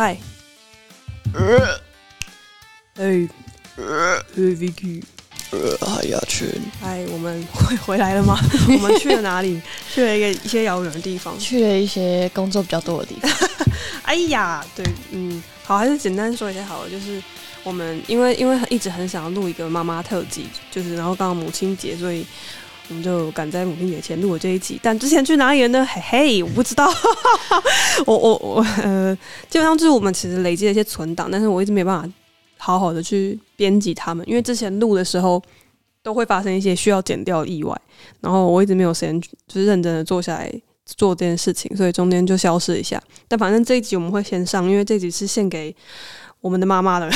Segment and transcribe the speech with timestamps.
[0.00, 0.16] 嗨，
[1.34, 1.78] 呃，
[2.96, 3.28] 哎，
[3.76, 5.02] 呃，Vicky，
[5.50, 6.48] 呃，海雅群，
[6.80, 8.38] 嗨，我们回回来了吗？
[8.66, 9.60] 我们去了哪里？
[9.92, 11.36] 去了一个一些遥远的地方。
[11.38, 13.30] 去了一些工作比较多的地方。
[14.04, 16.88] 哎呀，对，嗯，好，还是简单说一下好了。
[16.88, 17.22] 就是
[17.62, 22.24] 我们因为因为一直很想要录一个妈妈特辑，就是然后刚好母亲节，所以
[22.90, 24.78] 我们就赶在母亲节前录了这一集。
[24.82, 25.86] 但之前去哪里了呢？
[25.86, 26.92] 嘿嘿，我不知道。
[28.04, 29.16] 我我我呃，
[29.48, 32.08] 基本上就是我们其实累积了一些存档，但是我一直没办法
[32.58, 35.40] 好好的去编辑他们，因为之前录的时候
[36.02, 37.80] 都会发生一些需要剪掉的意外，
[38.20, 40.52] 然后我一直没有时间就是认真的坐下来
[40.84, 43.00] 做这件事情，所以中间就消失一下。
[43.28, 45.74] 但反正这一集我们会先上，因为这集是献给
[46.40, 47.08] 我们的妈妈的。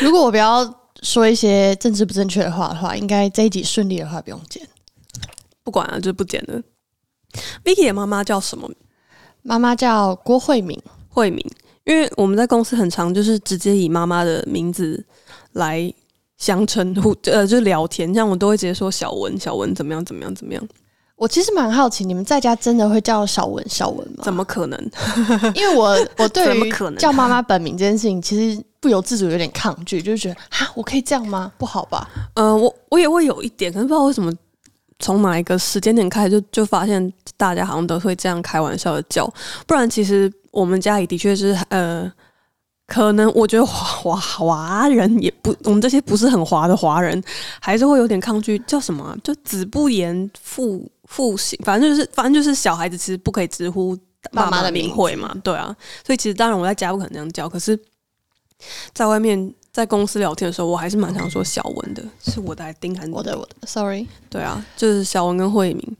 [0.00, 0.64] 如果我不要
[1.02, 4.62] 说一些政治不正确的话的话，应该这一集顺利的话不用剪。
[5.64, 6.62] 不管了，就不剪了。
[7.64, 8.70] Vicky 的妈妈叫什么？
[9.42, 11.44] 妈妈叫郭慧敏，慧敏，
[11.84, 15.04] 因为我们在公司很常就是直接以妈妈的名字
[15.52, 15.92] 来
[16.36, 20.68] 相称呼，呃，就聊天，这样我都会直接说小文，小文怎么样，怎么样，怎么样？
[21.16, 24.24] 我其实蛮好奇，你们在家真的会叫小文小文吗？
[24.24, 24.90] 怎么可能？
[25.54, 31.52] 因为我我对于可能叫妈妈本名这件事情，其实不由自主有点抗拒，就是觉得哈，我可以这样吗？
[31.56, 32.08] 不好吧？
[32.34, 34.32] 呃，我我也会有一点，可是不知道为什么，
[34.98, 39.30] 从哪一个时间点开始，就就发现大家好像都会这样开玩笑的叫，
[39.66, 42.10] 不然其实我们家里的确是呃，
[42.86, 47.22] 可能我觉得华华华人也不，我们这些不是很华的华人，
[47.60, 53.96] 还是会有点抗拒叫什么啊、就子不言父父姓，反正就是反正就是小孩子其实不可以直呼
[54.32, 55.74] 爸妈妈的名讳嘛，对啊，
[56.06, 57.78] 所以其实当然我在家不可能这样叫，可是
[58.92, 64.06] 在外面在公司聊天的时候，我还是蛮常说小文的，是我的还是丁还是我的我的，sorry。
[64.30, 65.96] 对啊，就是小文跟慧敏。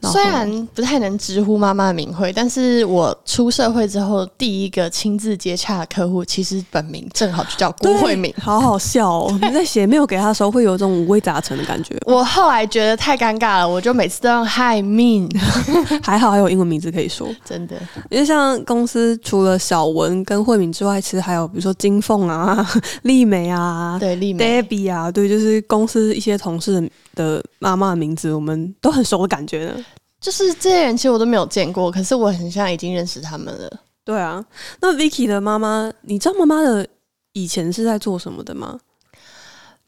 [0.00, 8.32] 然虽然不太能直呼妈妈的名讳，但是我出社会之后第一个亲自接洽的客户，其实本名正好就叫郭慧敏。
[8.40, 9.38] 好好笑哦！
[9.42, 11.96] 你在写没有给他的时候，会有一种五味杂陈的感觉。
[12.06, 15.28] 我后来觉得太尴尬了，我就每次都用 Hi Min，
[16.02, 17.76] 还好还有英文名字可以说，真的。
[18.08, 22.64] 因为像公司除了小文跟慧敏之外，其实还有比如说金凤啊、
[23.02, 29.84] 丽美啊、对，丽美 Debbie 啊，对，就是公司一些同事的妈妈的名字，我们都很熟的感觉呢。
[30.20, 33.80] 就是这些人，其实我都没有见过，可是我很像已经认识他们了。
[34.04, 34.44] 对啊，
[34.80, 36.86] 那 Vicky 的妈妈，你知道妈妈的
[37.32, 38.78] 以前是在做什么的吗？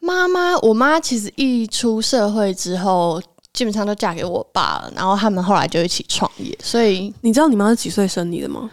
[0.01, 3.21] 妈妈，我妈其实一出社会之后，
[3.53, 8.71] 基本上都嫁给我爸了，然后他们后来就一起创业，所以你知道你妈是几岁生你的吗？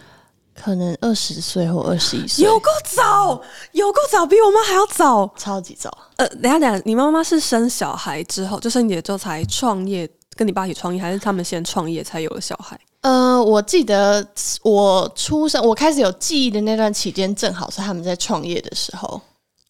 [0.56, 3.40] 可能二十岁或二十一岁，有够早，
[3.72, 5.30] 有够早，比我妈还要早。
[5.36, 5.90] 超级早。
[6.16, 12.78] 呃，等下等下，你妈妈是生小孩之后，就生你之后才创业，跟你爸一起创业，还是他们先创业才有了小孩？
[13.02, 14.26] 呃，我记得
[14.62, 19.20] 我出生，我开始有记忆的那段期间，正好是他们在创业的时候，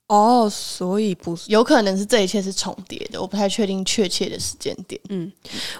[0.06, 4.98] 哦，所以不是有可能是这一切是重叠的，我不太确定确切的时间点。
[5.10, 5.30] 嗯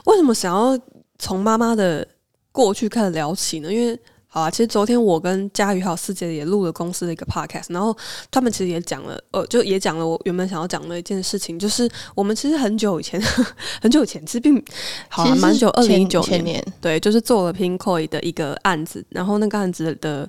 [0.05, 0.79] 为什么想要
[1.19, 2.07] 从妈妈的
[2.53, 3.73] 过去开始聊起呢？
[3.73, 3.99] 因为
[4.37, 7.97] 好啊，其实昨天我跟佳宇还有四姐也录了公司的一个 podcast，然后
[8.31, 13.19] 他们其实也讲了，呃，就也讲了我原本想要讲的一件事情，就是我们其实很久以前，
[13.81, 14.63] 很久以前其实并
[15.09, 20.29] 好啊其实是蛮久，二零一九年年，对，就是做了 Pinkoi 的一个案子，然后那个案子的，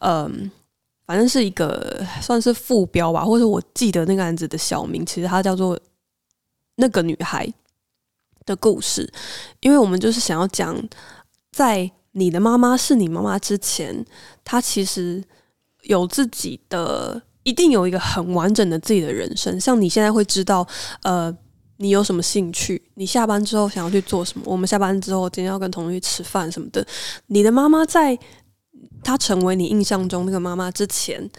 [0.00, 0.50] 嗯、
[1.06, 5.80] 反正是一个算是副标吧，或者我记得那个案子的小名，其实它叫做
[6.74, 7.50] 那个女孩
[8.44, 9.10] 的故事，
[9.60, 10.76] 因为我们就是想要讲，
[11.52, 14.04] 在你的妈妈是你妈妈之前，
[14.42, 15.22] 她其实
[15.82, 20.66] 有自己的，一定有一个很完整的自己的人生，像你现在会知道，
[21.02, 21.36] 呃。
[21.78, 22.82] 你有什么兴趣？
[22.94, 24.44] 你下班之后想要去做什么？
[24.46, 26.82] 我们下班之后今天要跟同学吃饭什么的。
[27.26, 28.18] 你的妈妈在
[29.04, 31.30] 她成为你印象中那个妈妈之前，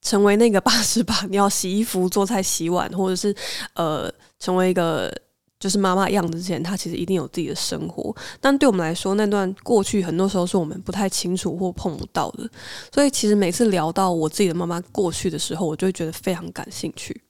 [0.00, 3.32] 成为那个八十八，你要洗衣服、做菜、洗碗，或者是
[3.74, 5.14] 呃，成为一个
[5.62, 8.12] 就是妈妈样子之前，她其实一定有自己的生活。
[8.40, 12.50] 但对我们来说，那段过去很多时候是我们不太清楚或碰不到的。
[12.92, 17.22] 所以其实每次聊到我自己的妈妈过去的时候，我就会觉得非常感兴趣。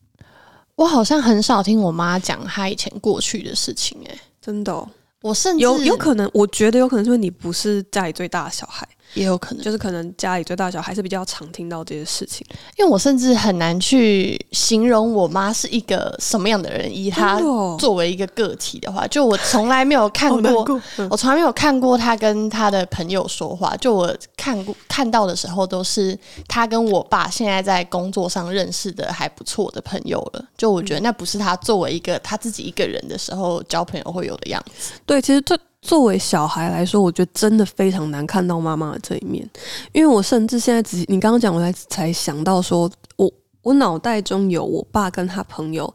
[0.77, 4.89] 我好像很少听我妈讲她以前过去的事情、欸，真的哦、
[5.21, 12.47] 我甚至有有可能，我觉得有可能是因为你不是家里最大的小孩，也有可能，就是可能家里最大小还是比较常听到这些事情。
[12.79, 17.39] 因为我甚至很难去形容我妈是一个什么样的人，以她
[17.79, 23.77] 作为一个个体的话，就我从来没有看过， 过，嗯我从来没有看过她跟她的朋友说话。
[23.77, 26.19] 就我看过看到的时候，都是
[26.49, 30.45] 她跟我爸现在在工作上认识的还不错的朋友了。
[30.57, 34.93] 就我觉得那不是她作为一个她自己一个人的时候交朋友会有的样子。
[35.05, 39.47] 对，其实这作为小孩来说，我觉得真的非常难看到妈妈的这一面，
[39.93, 43.31] 因为我甚至现在只你刚刚讲，我才才想到说，我
[43.63, 45.93] 我脑袋中有我爸跟他朋友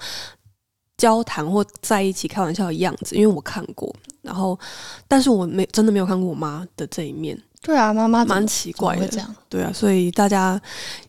[0.97, 4.59] 交谈或在一起开玩笑的样子，因为我看过，然后
[5.07, 9.17] 但是我没真的没有看过我妈的这一面，对啊，妈妈蛮奇怪的这。
[9.17, 9.35] 样。
[9.49, 10.57] 对啊，所以大家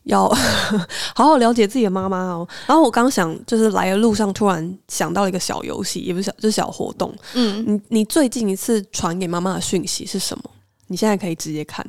[0.03, 0.29] 要
[1.15, 2.45] 好好了解自己的妈妈哦。
[2.67, 7.15] 然后我刚想，就是来的路上突然想到了一个小游戏，也不是小，就是小活动。
[7.35, 10.51] 嗯，你你最近一次传给妈妈的讯息是什么？
[10.89, 11.87] 你现在可以直接看。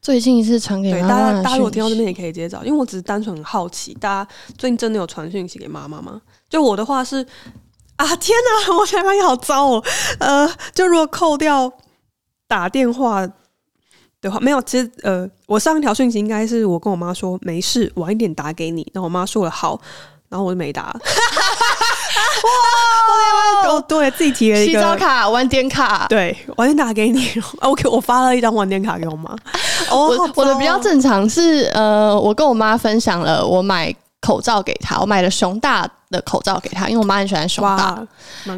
[0.00, 6.22] 最近一次传给妈，妈大家大家如果听到这边也可以直接找，因为我只是单纯很好奇，大家最近真的有传讯息给妈妈吗？
[6.48, 7.16] 就我的话是
[7.96, 8.34] 啊，天
[8.66, 9.84] 哪，我才发现好糟哦。
[10.20, 11.70] 呃，就如果扣掉
[12.48, 13.28] 打电话
[14.24, 19.78] 的话，没有，其实呃，我上一条讯息应该是我跟我妈说没事，晚一点打给你，然后我妈说了好，
[20.28, 20.94] 然后我就没打。
[22.44, 23.70] 哇！
[23.70, 24.94] 哦，对自己提了一个洗澡。
[24.96, 26.06] 卡、晚点卡。
[26.08, 27.28] 对，晚点打给你。
[27.60, 29.34] OK，我发了一张晚点卡给我妈。
[29.90, 33.94] 哦，我的比较哦正常是呃，我跟我妈分享了我买
[34.24, 38.02] 口罩给他，我买了熊大的口罩给他，因为我妈很喜欢熊大。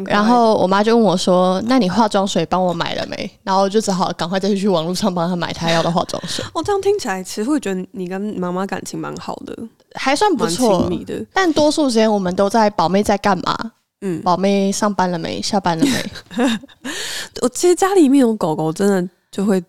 [0.05, 9.53] 然后我妈就问我说：“那你化妆水帮我买了没？”然后我就只好赶快再去网络上帮她买她要的化妆水， 哦，这样听起来，其实会觉得你跟妈妈感情蛮好的，
[9.95, 10.89] 还算不错。
[11.33, 13.73] 但多数时间我们都在宝妹在干嘛？
[14.01, 15.41] 嗯，宝妹上班了没？
[15.41, 16.59] 下班了没？
[17.41, 19.61] 我其实家里面有狗狗，真的就会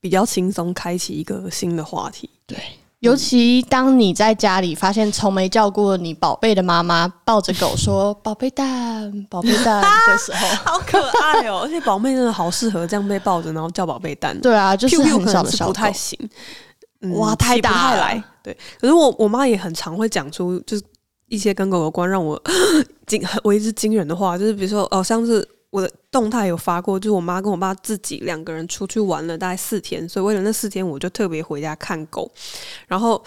[0.00, 2.28] 比较轻松开启一个新的话题。
[2.46, 2.56] 对，
[3.00, 11.60] 尤其当你在家里发现从没叫过你宝贝的妈妈抱着狗说“宝贝蛋，宝贝蛋”的时候，好可爱哦！
[11.62, 14.38] 而且宝贝真的好适合这样被抱着，然后叫宝贝蛋。
[14.40, 16.18] 对啊，就是很小的小狗，不太行，
[17.02, 18.24] 嗯哇太大了。
[18.42, 20.82] 对，可是我我妈也很常会讲出就是
[21.28, 22.40] 一些跟狗有关让我
[23.06, 25.46] 惊为之惊人的话，就是比如说哦，像是
[25.76, 32.30] 我的动态有发过，就是我妈跟我爸自己两个人出去玩了大概四天，所以为了那四天，我就特别回家看狗，
[32.86, 33.22] 然后。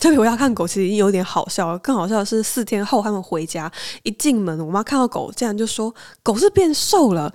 [0.00, 1.78] 特别回家看狗，其实有点好笑了。
[1.80, 3.72] 更好笑的是，四天后他们回家，
[4.04, 5.92] 一进门，我妈看到狗，竟然就说
[6.22, 7.32] ：“狗是变瘦了。”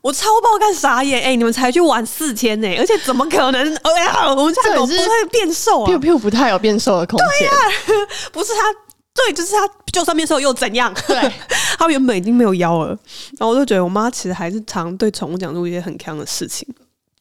[0.00, 1.22] 我超爆干傻眼！
[1.22, 3.76] 哎、你们才去玩四天呢、而且怎么可能？
[3.82, 7.50] 哎呀，我们家狗不会变瘦啊 Piu 不太有变瘦的空间。
[8.32, 8.62] 不是它，
[9.12, 10.94] 对，就是他，就算变瘦又怎样？
[11.06, 11.16] 对，
[11.78, 12.88] 它原本已经没有腰了。
[13.38, 16.66] 然后我就觉得我妈其实还是常对宠物讲出一些很坑的事情。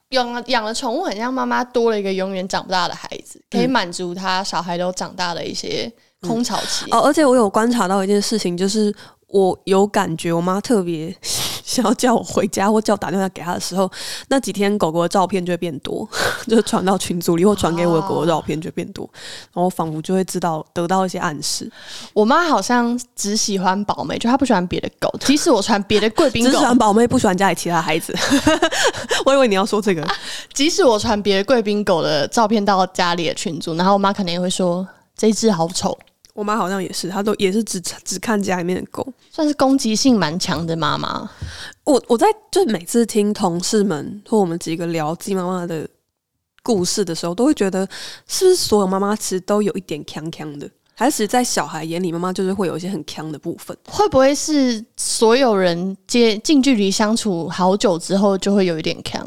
[0.09, 5.91] 养了养了宠物，很像妈妈多了一个永远长不大的孩子，可以满足他小孩都长大的一些
[6.21, 6.85] 空巢期。
[6.91, 8.93] 哦，而且我有观察到一件事情，就是
[9.35, 11.13] 我有感觉，我妈特别
[11.65, 13.91] 想要叫我回家或叫我打电话给她的时候，
[14.29, 16.07] 那几天狗狗的照片就会变多，
[16.47, 19.09] 就是传到群组里或传给我的狗狗照片就会变多，
[19.51, 21.69] 然后我仿佛就会知道得到一些暗示。
[22.13, 28.15] 我妈好像只喜欢宝妹，就她不喜欢别的狗，即使我传别的贵宾狗只喜，欢宝妹，不喜欢家里其他孩子。
[29.25, 30.07] 我以为你要说这个，
[30.53, 34.87] 即使我传别的贵宾狗的照片到家里的群组，然后我妈肯定也会说
[35.17, 35.97] 这一只好丑，
[36.35, 39.07] 我妈好像也是，她都也是只只看家里面的狗。
[39.31, 41.27] 算是攻击性蛮强的妈妈。
[41.85, 45.87] 我我在就每次听同事们或我们几个聊自己妈妈的
[46.61, 47.87] 故事的时候，都会觉得
[48.27, 53.75] 是不是所有妈妈其实都有一点强强的，还是在小孩眼里，妈妈就是会有一些很强的部分。
[53.87, 59.25] 会不会是所有人接近距离相处好久之后，就会有一点强？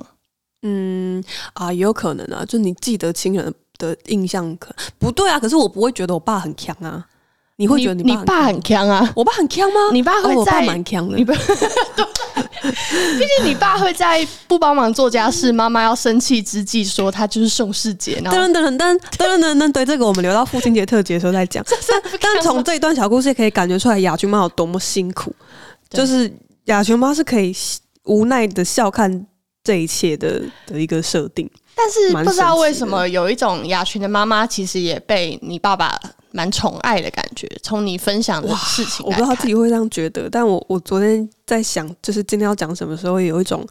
[0.63, 1.25] 嗯
[1.55, 7.07] 啊，也有可能啊，就你记得亲人的印象可不对啊，可是我不会觉得我爸很强啊。
[7.61, 9.13] 你会觉得你你爸爸很强啊？
[9.17, 9.81] 我爸很强吗？
[9.93, 11.25] 你爸哦我爸蛮强的你。
[11.27, 21.65] 爸毕竟你爸会在不帮忙做家事，妈妈要生气之际说他就是宋世杰，然后噔噔噔噔噔噔噔，对这个我们留到父亲节特辑的时候再讲。
[21.67, 25.35] 但但从这一段小故事可以感觉出来，雅群妈有多么辛苦，
[25.91, 26.33] 就是
[26.67, 27.53] 雅群妈是可以
[28.05, 29.27] 无奈的笑看
[29.65, 31.51] 这一切的的一个设定。
[31.79, 35.99] 但是不知道为什么有一种雅群的妈妈其实也被你爸爸
[36.33, 37.49] 蛮宠爱的感觉。
[37.63, 43.65] 从你分享的事情我不知道来看自己会这样觉得，但我我昨天在想，就是今天要讲什么时候，有一种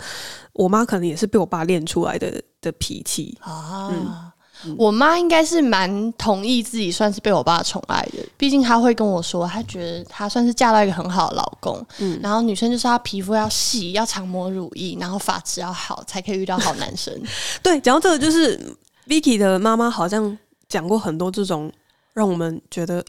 [0.53, 3.37] 我妈可能也是被我爸练出来的的脾气。
[3.41, 3.89] 啊。
[3.91, 4.31] 嗯
[4.77, 11.85] 我妈应该是蛮同意自己算是被我爸宠爱的，毕竟她会跟我说，她觉得她算是嫁到一个很好的老公。
[11.99, 17.13] 嗯然后女生就是她皮肤要细，要常抹乳液，然后发质要好，才可以遇到好男生。
[17.61, 18.59] 对，讲到这个，就是
[19.07, 20.37] Vicky 的妈妈好像
[20.67, 21.71] 讲过很多这种
[22.13, 23.03] 让我们觉得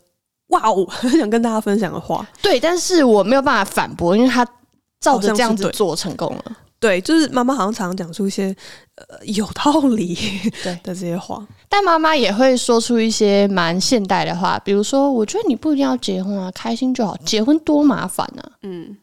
[0.48, 2.26] 哇哦，很 想跟大家分享的话。
[2.42, 4.46] 对，但是我没有办法反驳，因为她
[5.00, 6.56] 照着这样子做成功了。
[6.80, 8.54] 对，就是妈妈好像常常讲出一些
[8.94, 10.14] 呃有道理
[10.62, 11.46] 对 的这些话。
[11.68, 18.52] 但妈妈也会说出一些蛮现代的话，比如说，我觉得你不一定要结婚啊，开心就好，结婚多麻烦啊。
[18.62, 18.96] 嗯，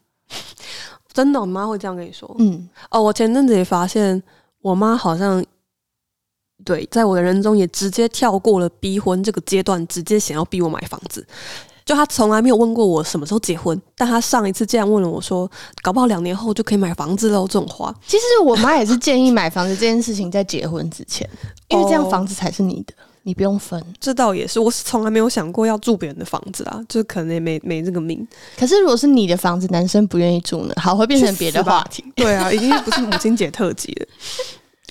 [1.12, 2.34] 真的，我妈会这样跟你说。
[2.38, 4.22] 嗯，哦，我前阵子也发现，
[4.62, 5.44] 我妈好像
[6.64, 11.24] 对，在我的人中也直接跳过了逼婚这个阶段，直接想要逼我买房子。
[11.86, 15.48] 就他从来没有问过我什么时候结婚，但他上一次这样问了我说，
[15.82, 17.46] 搞不好两年后就可以买房子喽。
[17.46, 21.26] 这种话，其实我妈也是建议买房子这件事情在结婚之前，
[21.68, 23.80] 因为这样哦房子才是你的，你不用分。
[24.00, 28.26] 这倒也是，我是从来没有想过要住别人的房子啊，就可能也没没这个命。
[28.58, 30.74] 可是如果是你的房子，男生不愿意住呢？
[30.76, 32.04] 好，会变成别的话题。
[32.16, 34.06] 对啊，已经不是母亲节特辑了。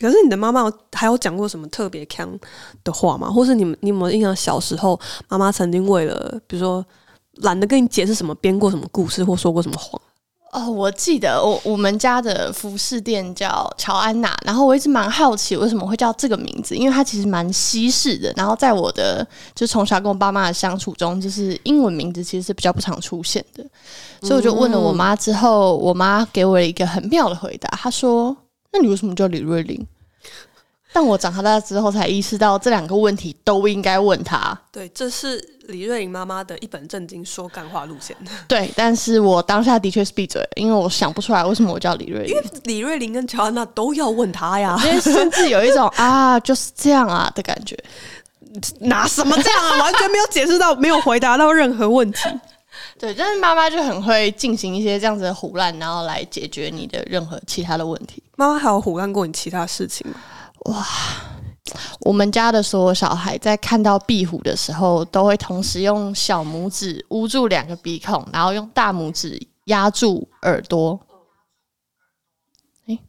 [0.02, 2.30] 可是你的妈妈还有讲过什么特别强
[2.84, 3.30] 的话吗？
[3.30, 6.86] 或是你们你有没有印象小时候妈妈曾经为了比如说
[7.38, 10.02] 懒得跟你解释什么，编过什么故事或说过什么谎？
[10.52, 18.32] 哦，我记得我我们家的服饰店叫乔安娜，然后我一直蛮好奇为什么会叫这个名字，因为它其实蛮西式的。
[18.38, 23.66] 然后在我的就从小跟我爸妈的相处中，就是英文名字其实是比较不常出现的，
[24.22, 28.34] 所以我就问了我妈之后，我妈给我一个很妙的回答，她说
[28.76, 29.88] ：“那你为什么叫李瑞玲？”
[30.92, 34.58] 但我长大之后才意识到，这两个问题都应该问他。
[34.72, 38.16] 对，这是李瑞玲妈妈的一本正经说干话路线。
[38.48, 42.30] 对，但是我当下的确是闭嘴，因为我想不出来为什么我叫李瑞玲。
[42.30, 47.78] 因为李瑞玲跟乔安娜都要问他呀，因为甚至有一种 啊，就是这样啊的感觉。
[48.80, 49.80] 拿什么这样啊？
[49.80, 52.20] 完全没有解释到，没有回答到任何问题。
[53.00, 58.24] 对，但是妈妈就很会进行一些这样子的胡乱，然后来解决你的任何其他的问题。
[58.36, 60.16] 妈妈还有胡乱过你其他事情吗？
[60.66, 60.86] 哇
[62.02, 71.00] 我们家的所有小孩在看到壁虎的时候，都会同时用小拇指捂住两个鼻孔，然后用大拇指压住耳朵。
[72.86, 73.00] 诶，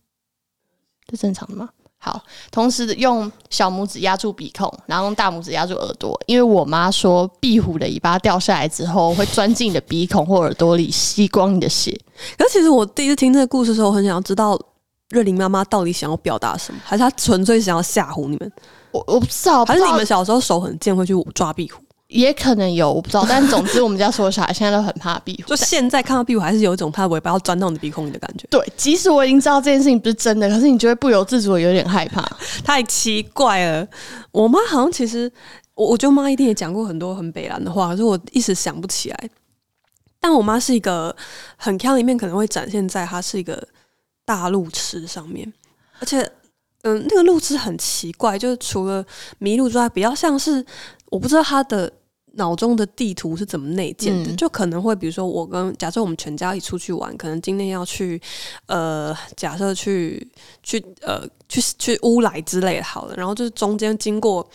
[1.06, 1.68] 这正常的吗？
[2.06, 2.22] 好，
[2.52, 11.90] 同时用小拇指压住鼻孔，然后用大拇指压住耳朵，因为我妈说壁虎的尾巴掉下来之后，会钻进你的鼻孔或耳朵里，吸光你的血。
[12.38, 14.56] 可是其实我第一次听这个故事的时候，我很想要知道
[15.10, 18.52] 瑞玲妈妈到底想要表达什么，还是她纯粹想要吓唬你们？
[18.92, 21.82] 我我不知道，还是你们小时候手很贱，会去抓壁虎？
[22.08, 23.24] 也可能有，我不知道。
[23.28, 25.56] 但总之，我们家所有小孩现在都很怕壁虎 就。
[25.56, 32.22] 现在看到壁虎，还是有一种它尾巴要钻到你的鼻孔里的感觉，对，即使我已经知道这件事情不是真的，可是你就会不由自主的有点害怕。
[32.64, 33.86] 太奇怪了。
[34.30, 35.30] 我妈好像其实，
[35.74, 39.30] 我我觉得妈一定也讲过很多很北蓝的话，可是我一时想不起来。
[40.20, 41.14] 但我妈是一个
[41.56, 43.62] 很腔里面可能会展现在她是一个
[44.24, 45.52] 大路痴上面，
[46.00, 46.20] 而且
[46.82, 49.04] 嗯，那个路痴很奇怪，就是除了
[49.38, 50.64] 迷路之外，比较像是
[51.10, 51.92] 我不知道他的
[52.32, 58.20] 脑中的地图是怎么内建的，嗯就可能会比如说我跟假设我们全家一起出去玩，可能今天要去
[58.66, 60.26] 呃，假设去
[60.62, 64.46] 去呃去去乌来之类的好了，然后就是中间经过，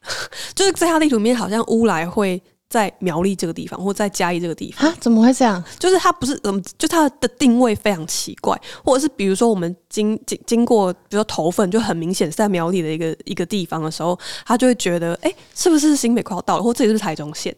[0.54, 2.42] 就是在他地图里面好像乌来会。
[2.70, 4.96] 在苗栗这个地方，或在嘉义这个地方，啊？
[5.00, 5.62] 怎么会这样？
[5.76, 17.54] 就是它不是嗯，就它的定位非常奇怪，或者是比如说我们经经经过，比如说头份就很明显是在苗栗的一个一个地方的时候，他就会觉得，哎、是不是新北快要到了，或这里是台中县？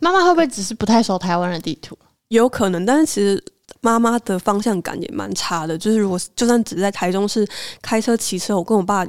[0.00, 1.96] 妈妈会不会只是不太熟台湾的地图？
[2.28, 3.42] 有可能，但是其实
[3.80, 5.78] 妈妈的方向感也蛮差的。
[5.78, 7.48] 就是如果就算只是在台中市
[7.80, 9.06] 开车骑车，我跟我爸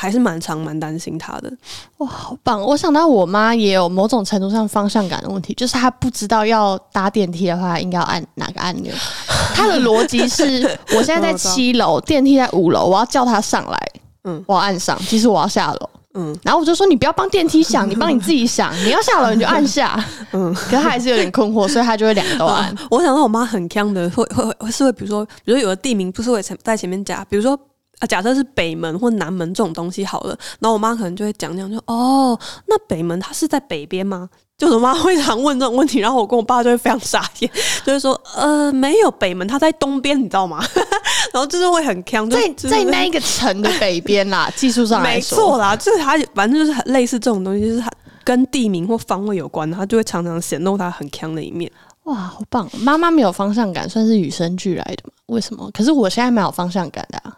[0.00, 1.52] 还是蛮常蛮担心他的。
[1.96, 2.62] 哇，好棒！
[2.62, 8.94] 我想到我妈也有某种程度上方向感的问题，就是她不知道要搭电梯的话应该要按哪个按钮。
[9.56, 10.62] 她的逻辑是：
[10.94, 13.78] 我现在在 七楼，电梯在五楼，我要叫她上来，
[14.22, 15.90] 嗯嗯，我要按上，其实我要下楼。
[16.14, 20.02] 嗯然后我就说你不要帮电梯响，你帮你自己响，你要下楼你就按下。
[20.32, 22.72] 嗯，可是她还是有点困惑，所以她就会两个都按。
[22.88, 27.58] 我想到我妈很强的，会会会是会，比如说，比如说有的地名不是会前在前面加，比如说。
[28.00, 34.28] 啊，假设是北门或南门这种东西好了，然后我妈可能就会讲讲，就哦，那北门它是在北边吗？
[34.58, 37.50] 就我妈会常问这种问题，然后我跟我爸就会非常傻眼，
[37.86, 40.58] 就会说呃没有北门，它在东边，你知道吗？
[41.32, 47.88] 然后就是会很强，就在在那一个城的北边啦，技术上来没，错啦，就是它反正就是很类似这种东西，就是它
[48.24, 51.70] 跟地名或方位有关，它就会常常显露它很强的一面。
[52.04, 52.68] 哇，好棒！
[52.78, 55.12] 妈妈没有方向感，算是与生俱来的嘛？
[55.26, 55.70] 为什么？
[55.72, 57.36] 可是我现在蛮有方向感的啊！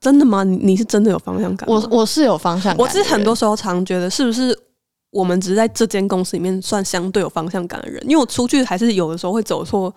[0.00, 0.42] 真的吗？
[0.42, 1.68] 你你是真的有方向感？
[1.68, 4.58] 我我是有方向感我人，是很多时候常觉得，是不是
[5.10, 8.02] 我们只是在这间公司里面算相对有方向感的人？
[8.04, 9.94] 因为我出去还是有的时候会走错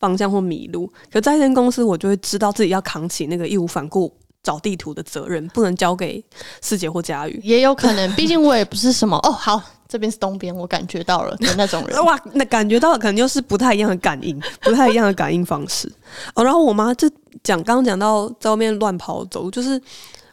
[0.00, 6.24] 方向或迷路，可在这间公司，我就会知道自己要扛起那个义无反顾找地图的责任，不能交给
[6.62, 7.38] 师姐或佳宇。
[7.44, 12.00] 也有可能，毕竟我也不是什么哦，好，这边是东边，我感觉到了的那种人。
[12.02, 15.86] 哇，那感觉到可能又是不太一样的感应， 不太一样的感应方式。
[16.34, 17.06] 哦，然后我妈就
[17.44, 19.78] 讲，刚刚讲到在外面乱跑走，就是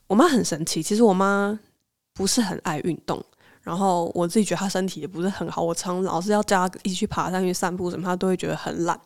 [0.08, 0.82] 我妈很神奇。
[0.82, 1.60] 其实我妈
[2.14, 3.22] 不是很爱运动，
[3.62, 8.98] 然后我自己觉得她身体也不是很好，我常老是要叫她一起去爬山、去散步什么，她都会觉得很懒。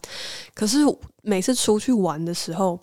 [0.54, 0.78] 可是
[1.24, 2.80] 每次出去玩的时候，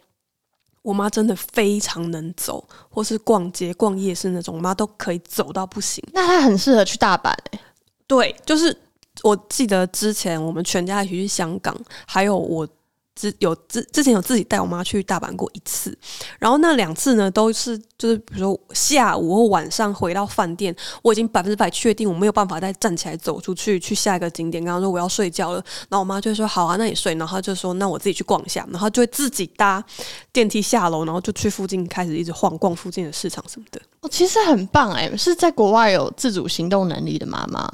[0.82, 6.02] 我妈真的非常能走，或是逛街、逛夜市那种，我妈都可以走到不行。
[6.12, 7.60] 那她很适合去大阪哎、
[8.06, 8.76] 对，就是
[9.22, 12.66] 我记得之前我们全家一起去香港，还有我
[13.14, 15.96] 之有之之前有自己带我妈去大阪过一次，
[16.38, 25.56] 然后那两次呢都是就是比如说下午或晚上回到饭店，我已经百分之百确定我没有办法再站起来走出去去下一个景点，刚刚说我要睡觉了，
[25.88, 29.84] 然后我妈就说好啊，那你睡，然后就说那我自己去逛一下，然后就会自己搭
[30.32, 33.80] 电梯下楼，然后就去附近开始一直晃逛附近的市场什么的。
[34.00, 37.70] 哦，其实很棒哎、是在国外有自主行动能力的妈妈。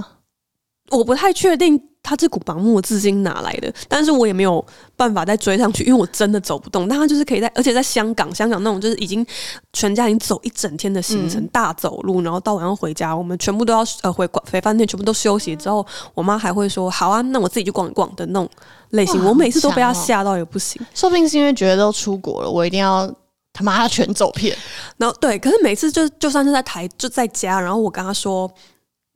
[0.91, 4.65] 我不太确定他这股盲目的自信哪来的，但是我也没有
[4.95, 6.89] 办法再追上去，因为我真的走不动。
[6.89, 9.27] 但他就是可以在，而且在香港，香港那种就是已经
[9.73, 18.49] 全家已经走一整天的行程，嗯大走路，然后到晚上回家，我们全部都要呃回回饭店，全部都休息之后，我妈还会说好啊，那我自己去逛一逛的那种
[18.91, 19.25] 类型。
[19.25, 20.81] 我每次都被她好强哦吓到也不行。
[20.95, 23.13] 说不定是因为觉得都出国了，我一定要
[23.53, 24.57] 他妈的全走遍。
[24.97, 28.49] 然后对，可是每次就就算是在台就在家，然后我跟他说。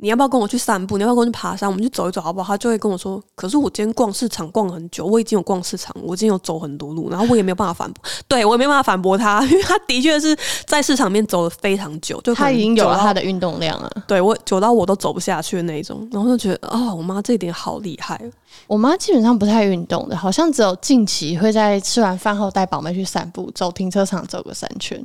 [0.02, 0.97] 你要不要跟我去散步？
[0.97, 1.69] 你要不要跟我去爬山？
[1.69, 2.54] 我们去走一走好不好？
[2.54, 8.02] 他就会跟我说：“可是我今天逛市场逛很久，我已经有逛市场，我已经有走很多路，然后我也没有办法反驳。
[8.26, 13.90] 对 我也没办法反驳他，因为他的确是在市场面走了非常久，就他已经有了他的运动量了。
[14.07, 18.21] 对我久到我都走不下去的那一种，然后就觉得哦，我妈这一点好厉害。
[18.66, 25.02] 我妈基本上不太运动的，好像只有近期会在吃完饭后带宝妹去散步，走停车场走个三圈。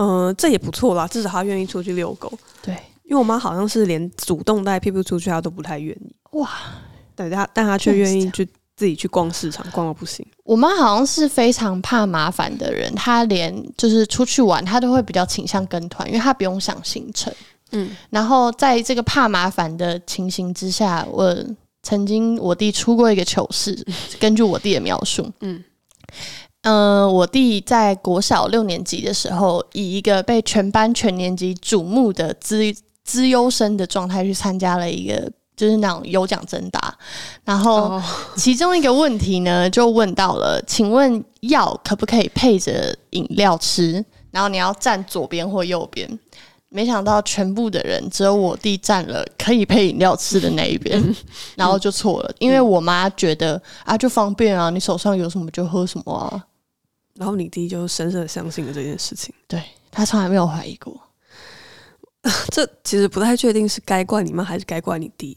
[0.00, 2.32] 嗯、这也不错啦，至少她愿意出去遛狗。
[2.62, 2.76] 对，
[3.08, 6.14] 因为我妈好像是连主动带屁股出去，她都不太愿意。
[6.32, 6.50] 哇，
[7.16, 8.46] 对她，但她却愿意去
[8.76, 10.24] 自己去逛市场，逛到不行。
[10.44, 17.32] 我妈好像是非常怕麻烦的人，她连就是出去玩，她都会比较倾向跟团，因为她不用想行程。
[17.72, 21.34] 嗯，然后在这个怕麻烦的情形之下，我
[21.82, 23.86] 曾经我弟出过一个糗事，
[24.20, 25.64] 根据我弟的描述，嗯
[26.62, 32.74] 呃，我弟在国小六年级的时候，以一个被全班全年级瞩目的资
[33.08, 35.32] 资优生的状态去参加了一个。
[35.58, 36.96] 就是那种有奖征答，
[37.42, 38.04] 然后哦，
[38.36, 43.94] 其中一个问题呢，就问到了，请问药可不可以配着饮料吃？
[44.30, 46.08] 然后你要站左边或右边。
[46.68, 51.02] 没想到全部的人只有我弟站了可以配饮料吃的那一边，
[51.56, 56.44] 然后就错了，因为我妈觉得啊就方便啊，你手上有什么就喝什么啊，
[57.14, 59.34] 然后你弟就深深的相信了这件事情。
[59.48, 60.96] 对他从来没有怀疑过，
[62.50, 65.36] 这其实不太确定是该怪你妈还是该怪你弟，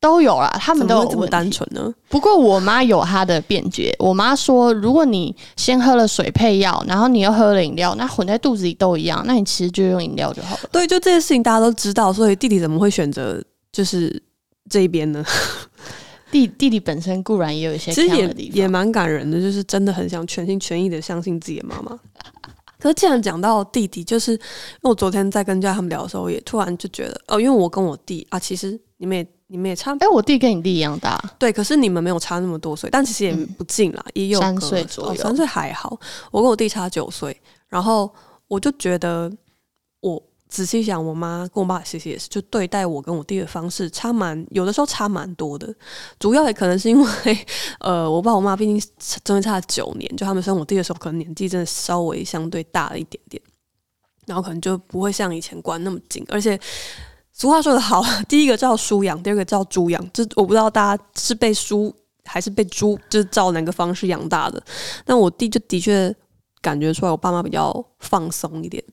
[0.00, 1.26] 都有啦，他们都有问题。
[1.28, 1.92] 单纯呢？
[2.08, 10.68] 不过我妈有她的辩解，我妈说，如果你先喝了水配药，然后你又喝了饮料，那混在肚子里都一样，那你其实就用饮料就好了。
[10.70, 14.22] 对，就这件事情大家都知道，所以弟弟怎么会选择就是
[14.68, 15.24] 这一边呢？
[16.30, 21.98] 弟弟弟本身固然也有一些其实也也蛮感人的，就是真的很想全心全意的相信自己的妈妈。
[22.80, 24.38] 可是既然讲到弟弟，就是因
[24.82, 35.98] 为我昨天在跟家他们聊的时候，也突然就觉得哦，因为我跟我弟啊，其实你们也你们也差哎、我弟跟你弟一样大，对，可是你们没有差那么多岁，但其实也嗯不近啦，也有三岁左右哦三岁还好。
[36.30, 37.36] 我跟我弟差九岁，
[37.68, 38.12] 然后
[38.48, 39.36] 我就觉得，我
[40.50, 45.74] 仔细想，我妈跟我爸其实也是，就对待我跟我弟的方式差蛮，有的时候差蛮多的。
[46.18, 47.46] 主要也可能是因为，
[47.78, 48.78] 呃，我爸我妈毕竟
[49.24, 53.42] 中间差了九年，就他们生我弟的时候，可能年纪真的稍微相对大了一点点，
[54.26, 56.58] 然后可能就不会像以前管那么紧，而且。
[57.32, 60.10] 俗话说得好，第一个叫书养，第二个叫猪养。
[60.12, 64.62] 这我不知道大家是被书还是被猪，就是照哪个方式养大的。
[65.06, 66.14] 但我弟就的确
[66.60, 68.84] 感觉出来，我爸妈比较放松一点。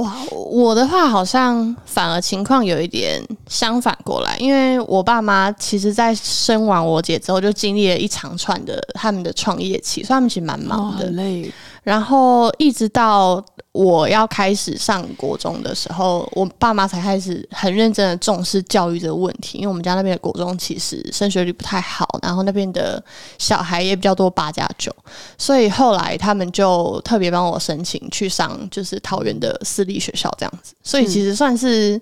[0.00, 11.06] 哇，我的话好像反而情况有一点相反过来，因为我爸妈其实在生完我姐之后，就经历了一长串的他们的创业期，所以他们其实蛮忙的。
[11.06, 11.52] 哦累。
[11.82, 19.58] 然后一直到我要开始上国中的时候，我爸妈才开始很认真的重视教育这个问题。
[19.58, 23.02] 因为我们家那边的国中其实升学率不太好，然后那边的
[23.38, 24.94] 小孩也比较多八加九，
[25.38, 30.74] 所以后来他们就特别帮我申请去上就是桃园的私立学校这样子。
[30.82, 32.00] 所以其实算是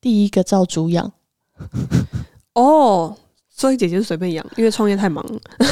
[0.00, 1.10] 第一个照猪养。
[2.54, 3.16] 哦，
[3.58, 5.40] 所以姐姐是随便养，因为创业太忙了。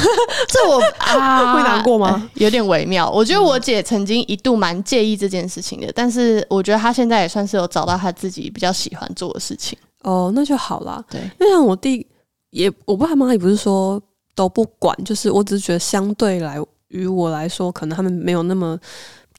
[0.49, 3.09] 这我 啊会难过吗呃有点微妙。
[3.09, 9.79] 我觉得我姐曾经一度蛮介意这件事情的，但是我觉得她现在也算是有找到她自己比较喜欢做的事情。
[10.03, 11.01] 哦，那就好啦。
[11.09, 12.05] 对，因为像我弟
[12.49, 14.01] 也，我爸妈也不是说
[14.35, 16.57] 都不管，就是我只是觉得相对来
[16.89, 18.77] 于我来说，可能他们没有那么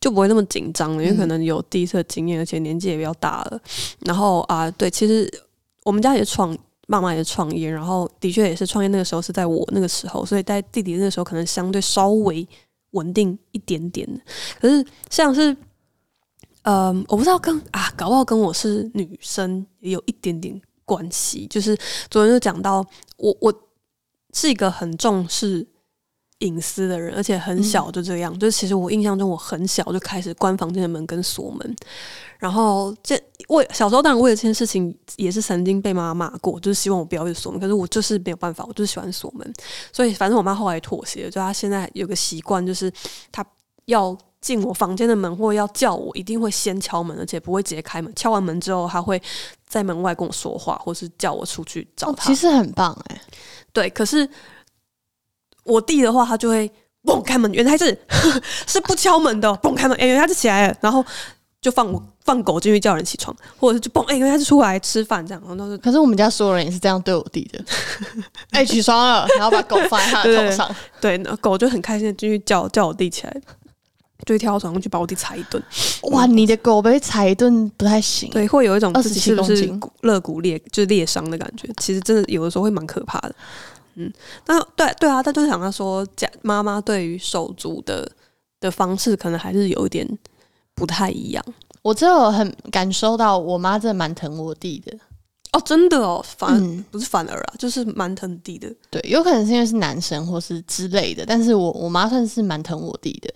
[0.00, 3.60] 就不会那么紧张了，因为可能有第一次的经验，而且年纪也比较大了。
[4.00, 5.30] 然后啊，对，其实
[5.84, 6.56] 我们家也创，
[6.90, 8.88] 妈妈也创业，然后的确也是创业。
[8.88, 12.48] 那个时候是在我那个时候，所以在弟弟那个时候可能相对稍微
[12.92, 14.08] 稳定一点点。
[14.58, 15.54] 可是像是，
[16.62, 21.46] 嗯，我不知道跟啊，搞不好跟我是女生也有一点点关系。
[21.48, 21.76] 就是
[22.10, 22.82] 昨天就讲到，
[23.18, 23.52] 我我
[24.32, 25.66] 是一个很重视。
[26.38, 28.36] 隐私的人，而且很小就这样。
[28.38, 31.76] 就是其实我印象中，我很小就开始关房间的门跟锁门。
[32.38, 37.60] 然后这为小时候当然为了这件事情也是曾经被妈妈骂过，就是希望我不要去锁门。
[37.60, 39.52] 可是我就是没有办法，我就是喜欢锁门。
[39.92, 42.88] 所以反正我妈后来妥协，就她现在有个习惯，就是
[43.32, 43.44] 她
[43.86, 48.12] 要进我房间的门或要叫我，一定会先敲门，而且不会直接开门。
[48.14, 49.20] 敲完门之后，她会
[49.66, 52.24] 在门外跟我说话，或是叫我出去找她。
[52.26, 53.20] 其实很棒哎，
[53.72, 54.28] 对，可是。
[55.68, 56.70] 我弟的话，他就会
[57.04, 57.96] 嘣开门，原来是
[58.66, 61.04] 是不敲门的，嘣开门，哎，原来是起来了，然后
[61.60, 65.78] 就放我放狗进去叫人起床，或者是就嘣，哎，原来是出来吃饭这样，然后都是。
[65.78, 67.64] 可是我们家所有人也是这样对我弟的，
[68.50, 73.40] 哎，起床了，然后把狗放在他的头上，对，狗就很开心的进去叫叫我弟起来，
[74.26, 75.62] 就会跳到床上去把我弟踩一顿。
[76.10, 79.54] 哇，你的狗被踩一顿不太行，对，会有一种自己是不是
[80.02, 83.34] 肋骨裂，就是裂伤的感觉，其实真的有的时候会蛮可怕的。
[83.98, 84.12] 嗯，
[84.46, 88.10] 那对对啊，他就想要说，家妈妈对于手足的
[88.60, 90.08] 的方式，可能还是有一点
[90.74, 91.44] 不太一样。
[91.82, 94.96] 我真的很感受到，我妈真的蛮疼我弟的。
[95.52, 98.72] 哦，真的哦，反不是反而啊，就是蛮疼弟的。
[98.90, 103.34] 对，有可能是因为是男生或是之类的，但是我我妈算是蛮疼我弟的。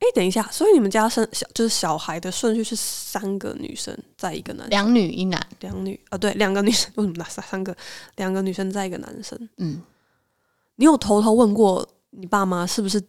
[0.00, 7.74] 哎，等一下，所以你们家生小就是小孩的顺序是三个女生在一个男，两女一男，两女啊，对，两个女生 为什么拿三三个？
[8.16, 9.38] 两个女生在一个男生。
[9.56, 9.80] 嗯，
[10.76, 13.02] 你有偷偷问过你爸妈是不是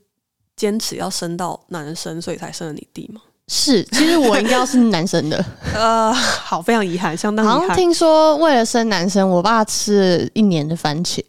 [0.56, 3.22] 坚持要生到男生，所以才生了你弟吗？
[3.50, 5.44] 是，其实我应该要是男生的。
[5.76, 7.60] 呃，好，非常遗憾，相当遗憾。
[7.60, 11.22] 好像听说为了生男生，我爸吃了一年的番茄。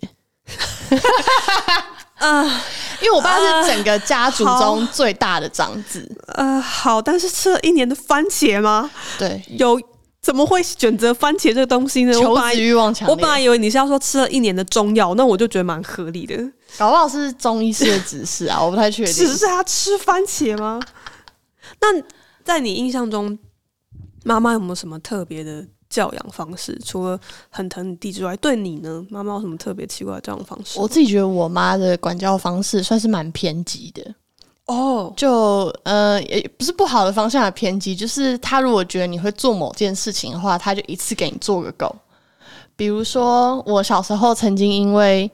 [2.18, 2.42] 啊，
[3.00, 6.10] 因为我爸是整个家族中最大的长子。
[6.28, 8.90] 呃，好，但是吃了一年的番茄吗？
[9.18, 9.80] 对，有
[10.22, 12.12] 怎么会选择番茄这个东西呢？
[12.14, 16.36] 求子欲望强我本来以为你是要说吃了一年的中药，那我就觉得蛮合理的。
[16.78, 19.14] 搞不好是中医师的指示啊，我不太确定。
[19.14, 20.80] 只是他吃番茄吗？
[21.80, 21.88] 那
[22.44, 23.38] 在你印象中，
[24.24, 25.66] 妈妈有没有什么特别的？
[25.96, 29.02] 教养方式除了很疼你弟之外，对你呢？
[29.08, 30.78] 妈妈有什么特别奇怪的教养方式？
[30.78, 34.14] 我自己觉得我妈的管教方式算是蛮偏激的
[34.66, 35.10] 哦。
[35.16, 41.96] 就呃，也不是不好的方向的偏激，就是她如果觉得你会做某件事情的话，她就一次给你做个够。
[42.76, 45.30] 比如说，我小时候曾经因为。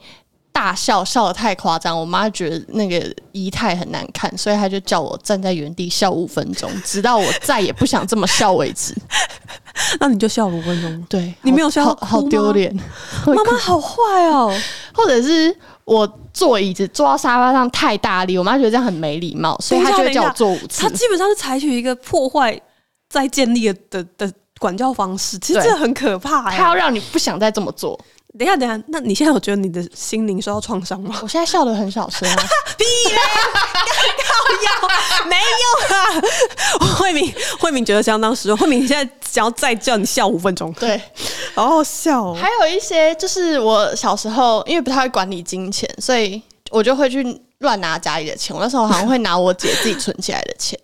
[0.55, 8.95] 大笑笑的太夸张，我妈觉得那个仪态很难看，所以她就叫我站在原地笑五分钟，直到我再也不想这么笑为止。
[10.01, 12.75] 那你就笑五分钟，对你没有笑，好好丢脸。
[13.27, 14.55] 妈妈好坏哦，
[14.95, 15.55] 或者是
[15.85, 20.83] 我坐椅子坐到沙发上太大力，我妈觉得这样很没礼貌，所以她就叫我坐五次。
[20.83, 22.61] 她基本上是采取一个破坏
[23.09, 26.51] 再建立的的管教方式，其实这很可怕。
[26.51, 27.99] 她要让你不想再这么做。
[28.39, 31.19] 等一下，等一下，那你现在有觉得你的心灵受到创伤吗？
[31.23, 32.43] 我现在笑的很小声啊，
[32.79, 33.17] 屁嘞，
[34.25, 36.89] 靠要没有啊？
[36.97, 38.57] 慧敏，慧敏觉得相当实用。
[38.57, 41.01] 慧敏现在只要再叫你笑五分钟，对，
[41.55, 42.33] 好好笑。
[42.35, 46.41] 还有一些就是我小时候因为不太会管理金钱，所以
[46.71, 47.23] 我就会去
[47.59, 48.57] 乱拿家里的钱。
[48.57, 50.79] 我那时候好像会拿我姐自己存起来的钱。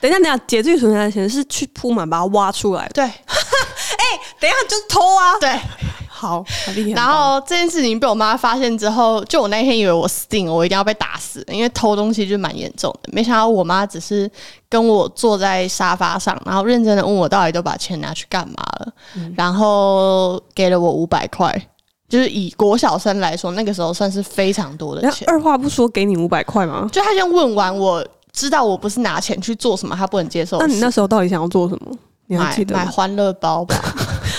[0.00, 2.86] 等一下，等一下，姐自己存起来的钱是去铺满把它挖出来。
[2.92, 3.12] 对，哎，
[4.38, 5.38] 等一下就是偷啊。
[5.40, 5.58] 对。
[6.20, 6.44] 好，
[6.94, 13.10] 然后这件事情被我妈发现之后，就我那天以为我死定了，我一定要被打死，因为偷东西就蛮严重的。
[13.10, 14.30] 没想到我妈只是
[14.68, 18.92] 跟我坐在沙发上，然后认真的问我到底都把钱拿去干嘛了，
[19.34, 21.50] 然后给了我五百块，
[22.06, 25.26] 就是以国小生来说，那个时候算是非常多的钱。
[25.26, 26.86] 二话不说给你五百块吗？
[26.92, 30.58] 就他先问完，我知道我不是拿钱去做什么，他不能接受。
[30.58, 31.96] 那你那时候到底想要做什么？
[32.28, 33.74] 买买欢乐包吧。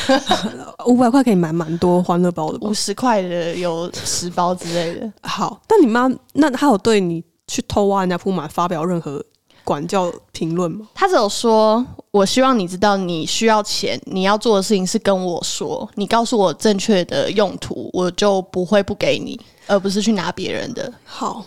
[0.85, 5.11] 五百块可以买蛮多欢乐包的，五十块的有十包之类的。
[5.23, 9.23] 好，但你妈那她有对你去偷挖人家铺满发表任何
[9.63, 10.87] 管教评论吗？
[10.93, 21.45] 她只有说：“我希望你知道，你需要钱，你要做的事情是跟我说，你告诉我正确的用途，我就不会不给你，而不是去拿别人的。”好。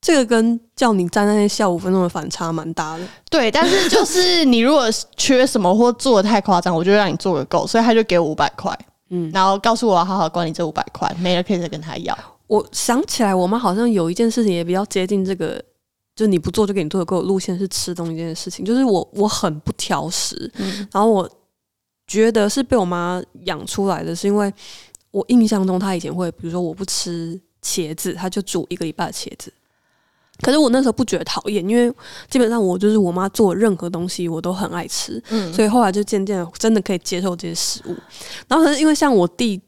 [0.00, 3.04] 这个跟叫你站在那笑五分钟的反差蛮大的。
[3.28, 4.84] 对，但是就是你如果
[5.16, 8.76] 缺什么或做的太夸张，我就让你做个够，所以他就给我五百块，
[9.10, 12.16] 嗯，然后告诉我要好好管理这五百块，没了可以再跟他要。
[12.46, 15.62] 我想起来，我们好像有一件事情也比较接近这个
[16.14, 21.28] 就你不做就给你做的，够路线是吃东西这件事情，就是我我很不挑食，嗯然后我
[22.06, 24.50] 觉得是被我妈养出来的，是因为
[25.10, 29.52] 我印象中她以前会，比如说我不吃茄子，她就煮一个礼拜的茄子。
[30.42, 31.92] 可是我那时候不觉得讨厌，因为
[32.30, 37.96] 基本上我就是我妈做任何东西我都很爱吃，嗯，所以后来就渐渐真的可以接受这些食物。
[38.46, 39.60] 然后可是因为像我弟，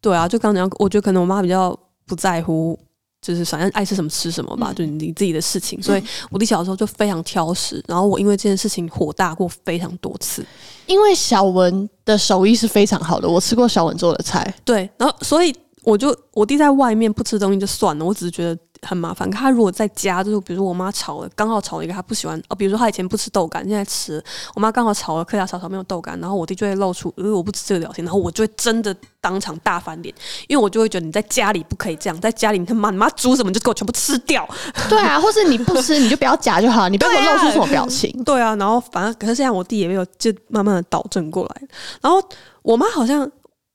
[0.00, 2.78] 对啊，就刚刚讲，我觉得可能我妈比较不在乎，
[3.20, 5.82] 就是反正爱吃什么吃什么吧，嗯就你自己的事情。
[5.82, 10.44] 所以我弟小时候就非常挑食，然后我因为这件事情火大过非常多次。
[10.86, 14.54] 因为小文的手艺是非常好的，我吃过小文做的菜。
[14.64, 19.28] 对，然后所以我就我弟在外面不吃东西就算了，我只是觉得很麻烦。
[19.30, 24.22] 可他如果在家，就是比如说我妈炒了，刚好炒了一个他不喜欢哦，比如说他以前不吃豆干，现在吃，
[24.54, 30.14] 我妈刚好炒了客家炒炒没有豆干，然后我弟就会露出呃我不吃这个表情，然后我就会真的当场大翻脸，
[30.48, 34.48] 因为我就会觉得你在家里不可以这样，在家里你他妈你妈煮什么就给我全部吃掉，
[34.88, 38.10] 对啊，或是你不吃你就不要夹就好，你不要给我露出什么表情。
[38.24, 41.68] 对啊，然后反正可是现在我弟也没有就慢慢的导正过来，
[42.00, 42.22] 然后
[42.62, 43.30] 我妈好像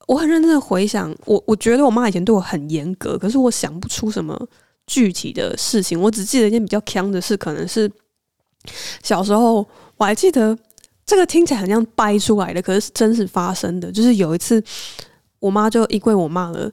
[0.06, 4.36] 我很认真的回想，我我觉得我妈以前对我很严格，可是我想不出什么
[4.90, 7.88] 具体的事情，我只记得一件比较坑的事，可能是
[9.02, 9.64] 小时候
[9.96, 10.58] 我还记得
[11.06, 14.62] 这个听起来很像掰出来的，可是是真实发生的，就是有一次
[15.38, 16.68] 我妈就因为我骂了。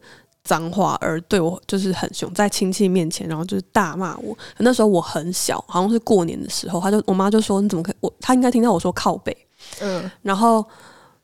[0.47, 4.33] 脏话而对我就是很凶，在亲戚面前，然后就是大骂我。
[4.59, 7.95] 那时候我很小，好像是过年的时候，她就我妈就说你怎么可以？
[7.99, 9.35] 我她应该听到我说靠背，
[9.81, 10.65] 嗯，然后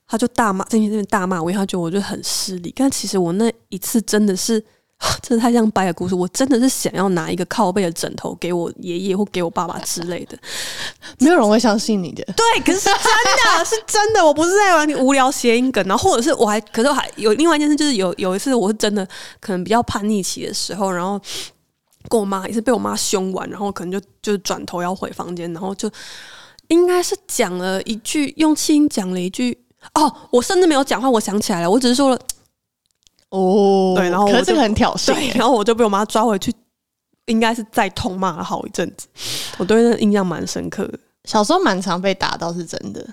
[0.06, 2.74] 他就大骂，在那边大骂我，因为她觉得我就很失礼。
[2.76, 4.62] 但其实我那一次真的是，
[5.22, 6.16] 真的太像掰的故事。
[6.16, 10.38] 我真的是想要拿一个靠背的枕头给我爷爷或给我爸爸之类的。
[11.20, 12.24] 没有人会相信你的。
[12.36, 19.06] 对，可是是真的 是真的，我不是在玩你无聊谐音梗，然后或者是我还，可是我还有另外一件事，就是有有一次我是真的
[19.40, 21.20] 可能比较叛逆期的时候，然后
[22.10, 25.92] 跟我妈也是被我妈凶完，然后可能就就转头要回房间，然后就
[26.70, 29.58] 应该是讲了一句用气音讲了一句。
[29.96, 32.20] 哦，我甚至没有讲话，我想起来了，我只是说了
[33.38, 35.32] 哦对然后可是这个很挑衅，欸。
[35.36, 36.54] 然后我就被我妈抓回去，
[37.26, 39.08] 应该是再痛骂了好一阵子，
[39.58, 41.00] 我对那印象蛮深刻的。
[41.26, 43.04] 小时候蛮常被打，倒是真的。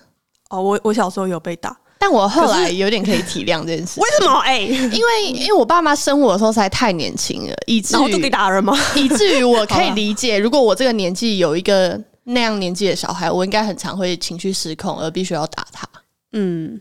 [0.50, 4.38] 哦，我我小时候有被打，但我后来有点可以体谅这件事，为什么？
[4.40, 4.58] 哎、
[4.92, 8.76] 因为因为我爸妈生我的时候实在太年轻了，以至于打人吗？
[8.96, 15.88] 以至于我可以理解，如果我这个年纪有一个那样年纪的小孩，我应该很常会情绪失控，而必须要打他。
[16.32, 16.80] 嗯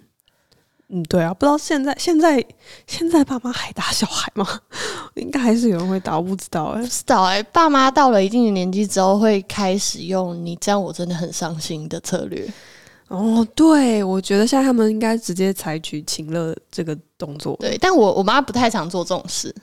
[0.92, 2.44] 嗯，对啊，不知道现在现在
[2.88, 4.46] 现在爸妈还打小孩吗？
[5.16, 12.52] 应该还是有人会打，我不知道哎、不知道哎、爸妈到了一定的年纪之后，会开始用“你这样我真的很伤心”的策略。
[13.08, 19.54] 哦，对，我觉得现在他们应该直接采取情乐这个动作，对，但我我妈不太常做这种事，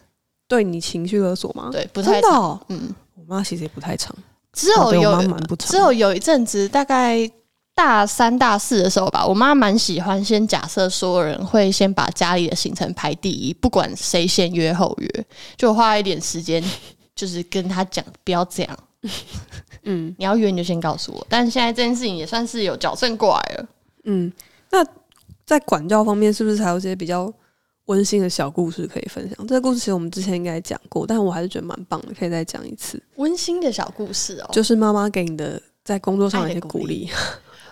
[0.48, 1.70] 对你情绪勒索吗？
[1.72, 2.32] 对，不太常。
[2.32, 4.14] 哦、嗯，我妈其实也不太常，
[4.52, 5.22] 只有有
[5.58, 7.18] 只有有一阵子，大概
[7.76, 15.26] 大三、大四的时候吧，我妈蛮喜欢先假设所有人会先把家里的行程排第一，不管谁先约后约，
[15.58, 16.64] 就花一点时间，
[17.14, 18.78] 就是跟她讲不要这样，
[19.82, 21.26] 嗯你要约你就先告诉我。
[21.28, 23.68] 但现在这件事情也算是有矫正过来了。
[24.04, 24.32] 嗯，
[24.70, 24.82] 那
[25.44, 27.30] 在管教方面，是不是还有一些比较
[27.84, 29.46] 温馨的小故事可以分享？
[29.46, 32.98] 这个故事其实我们之前应该讲过，但我还是觉得蛮棒的，可以再讲一次。
[33.16, 37.10] 温馨的小故事哦，就是妈妈给你的在工作上的一些鼓励。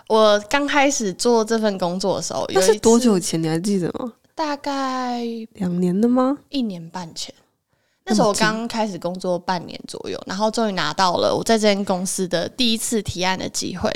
[0.07, 3.41] 我刚开始做这份工作的时候，有那是多久前？
[3.41, 4.13] 你还记得吗？
[4.35, 6.37] 大概两年的吗？
[6.49, 7.33] 一年半前，
[8.05, 13.89] 那时候我刚开始工作半年左右，然后终于拿到了我在这间公司的第一次提案的机会，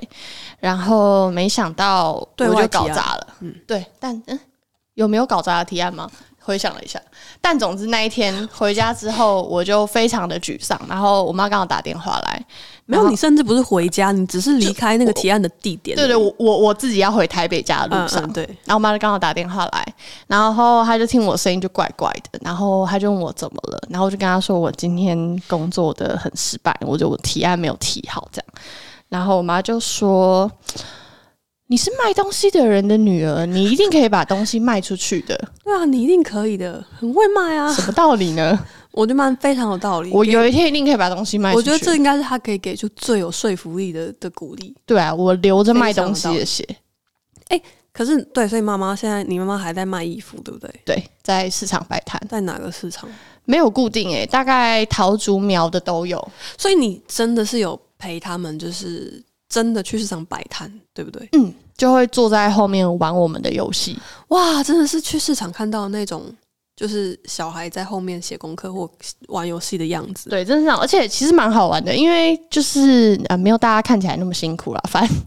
[0.59, 3.27] 然后没想到我就搞砸了。
[3.41, 4.39] 嗯，对，但嗯，
[4.95, 6.09] 有没有搞砸的提案吗？
[6.41, 6.99] 回想了一下，
[7.39, 10.79] 但总之那一天回家之后，我就非常的沮丧。
[10.89, 12.45] 然后我妈刚好打电话来，
[12.85, 15.95] 没有，你甚至不是回家，你只是离开那个提案的地点。
[15.95, 19.93] 对对，我我我自己要回台北家的路上，嗯嗯对，然后我妈就刚好打电话来，
[20.27, 28.45] 然后她就听我声音就怪怪的，然后她就问我怎么了，然后我就跟她说我今天工作的很失败，我就我提案没有提好这样，
[29.09, 30.51] 然后我妈就说。
[31.71, 37.71] 你是卖东西的人的女儿，你一定可以把东西卖出去的，对啊，你一定可以的，很会卖啊！
[37.71, 38.59] 什么道理呢？
[38.89, 40.09] 我觉得蛮非常有道理。
[40.11, 41.69] 我有一天一定可以把东西卖出去。
[41.69, 44.75] 我觉得这应该是他可以给出最有说服力的的鼓励。
[44.83, 46.67] 对啊，我留着卖东西的血，
[47.93, 50.73] 可是，对，所以妈妈现在你妈妈还在卖衣服，对不对？
[50.83, 53.07] 对，在市场摆摊在哪个市场？
[53.45, 56.31] 没有固定诶、大概桃竹苗的都有。
[56.57, 61.27] 所以你真的是有陪他们，就是真的去市场摆摊，对不对？
[61.33, 63.97] 嗯，就会坐在后面玩我们的游戏。
[64.27, 66.23] 哇，真的是去市场看到那种，
[66.75, 68.87] 就是小孩在后面写功课或
[69.27, 70.29] 玩游戏的样子。
[70.29, 74.81] 对，真的是这样，而且其实蛮好玩的，因为就是呃，没有大家看起来那么辛苦啦。
[74.87, 75.17] 反正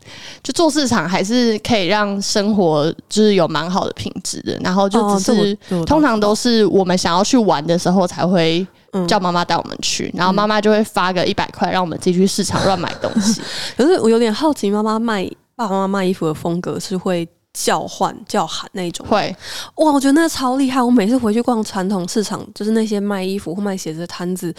[0.42, 4.56] 就做市场还是可以让生活就是有蛮好的品质的。
[4.62, 8.68] 然后就哦只是、通常都是我们想要去玩的时候才会嗯
[9.09, 13.40] 叫妈妈带我们去，然后妈妈就会发个一百块让我们自己去市场乱买东西。
[13.76, 15.24] 可是我有点好奇，妈妈卖
[15.57, 19.07] 爸爸妈妈卖衣服的风格是会叫唤、叫喊那种。
[19.07, 19.35] 会，
[19.76, 20.83] 哇，我觉得那个超厉害！
[20.83, 24.55] 我每次回去逛传统市场，就是那些卖衣服或卖鞋子的摊子，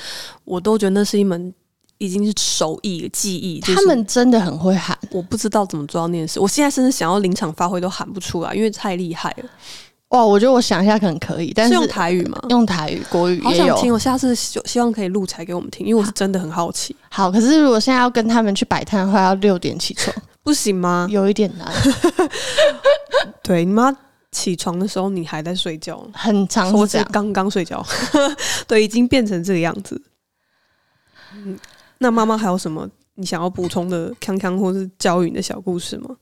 [0.46, 1.54] 我都觉得那是一门
[1.98, 3.60] 已经是手艺技艺。
[3.60, 4.98] 就是他们真的很会喊。
[5.12, 9.50] 我不知道怎么做到那件事，我现在甚至想要临场发挥都喊不出来，因为太厉害了。
[10.13, 12.39] 哇，我觉得我想一下可能可以，但是是用台语吗？
[12.49, 13.49] 用台语、国语也有。
[13.49, 16.95] 好想听，我下次希希望可以录起来给我们听，因为我是真的很好奇。
[17.10, 21.08] 好，可是如果现在要跟他们去摆摊的话，要六点起床， 不行吗？
[21.10, 21.67] 有一点难，
[23.41, 23.91] 对，你妈
[24.32, 27.10] 起床的时候你还在睡觉，很长我是是这样。
[27.12, 27.84] 刚刚睡觉，
[28.67, 29.99] 对，已经变成这个样子。
[31.34, 31.58] 嗯，
[31.97, 36.15] 那妈妈还有什么你想要补充的康康或是教育你的小故事吗？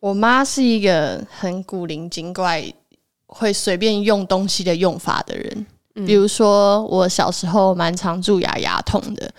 [0.00, 2.72] 我妈是一个很古灵精怪、
[3.26, 5.66] 会随便用东西的用法的人。
[6.06, 9.30] 比如说，我小时候蛮常蛀牙牙痛的，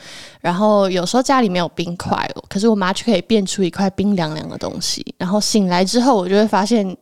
[0.41, 6.97] 然后有时候家里没有冰块哦，可是我妈却可以变出一块冰凉凉的东西，然后醒来之后，我就会发现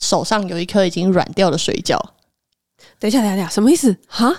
[0.00, 1.98] 手上有一颗已经软掉的水饺。
[2.98, 3.96] 等一下，等一下，什么意思？
[4.06, 4.34] 哈？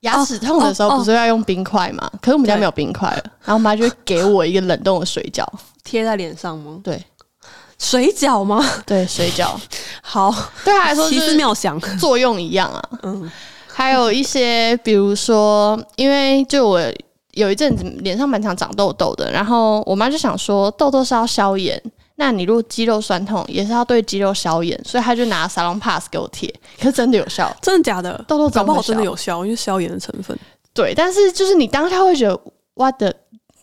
[0.00, 2.10] 牙齿痛的时候不是要用冰块吗？
[2.20, 5.46] 可是我们家没有冰块了，然后我妈就会给我一个冷冻的水饺，
[5.84, 6.80] 贴在脸上吗？
[6.82, 7.00] 对
[7.82, 8.64] 水饺吗？
[8.86, 9.50] 对，水饺
[10.00, 10.32] 好，
[10.64, 11.78] 对他来说奇思妙想。
[11.98, 12.88] 作用一样啊。
[13.02, 13.28] 嗯，
[13.66, 16.80] 还有一些，比如说，因为就我
[17.32, 21.82] 有一阵子脸上蛮常长痘痘的，然后我妈就想说，痘痘是要消炎，
[22.14, 28.24] 那你如果肌肉酸痛，也是要对肌肉消炎，所以她就拿 Salon Pass 给我贴，可是真的有效， 真的假的？
[28.28, 30.38] 痘痘搞不好真的有有效，因为消炎的成分。
[30.72, 32.38] 对，但是就是你当下会觉得
[32.74, 33.12] what the，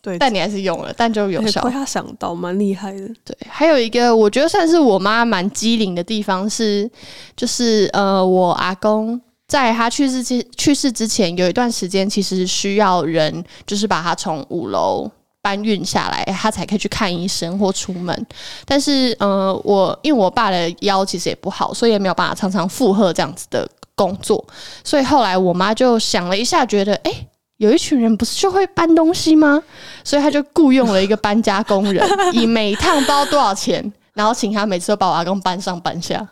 [0.01, 1.71] 对，但你还是用了，但就有效亏。
[1.71, 3.07] 他想到，蛮厉害的。
[3.25, 6.89] 对，还有一个我觉得算是我妈蛮机灵的地方是，
[7.35, 15.09] 就是呃，我阿公在他去世之去世之前，有一段时间其实需要人，就是把他从五楼。
[15.41, 18.27] 搬运下来，他才可以去看医生或出门。
[18.65, 24.45] 但是，呃，我因为我爸的腰其实也不好，所以也没有办法常常负荷这样子的工作。
[24.83, 27.11] 所以后来我妈就想了一下，觉得，哎、
[27.59, 29.61] 有一群人不是就会搬东西吗？
[30.03, 36.27] 所以他就雇佣了一个搬家工人， 以每趟包多少钱，然后请他每次都把我阿公搬上搬下。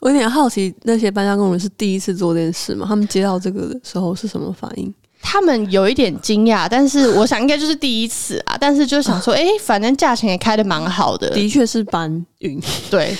[0.00, 2.86] 我有点好奇，那些搬家工人是第一次做这件事吗？
[2.88, 4.92] 他们接到这个的时候是什么反应？
[5.22, 8.56] 他们有一点惊讶，但是我想应该就是第一次啊。
[8.58, 12.58] 但是就想说，哎、反正价钱也开的蛮好的，的确是搬运，
[12.90, 13.16] 对，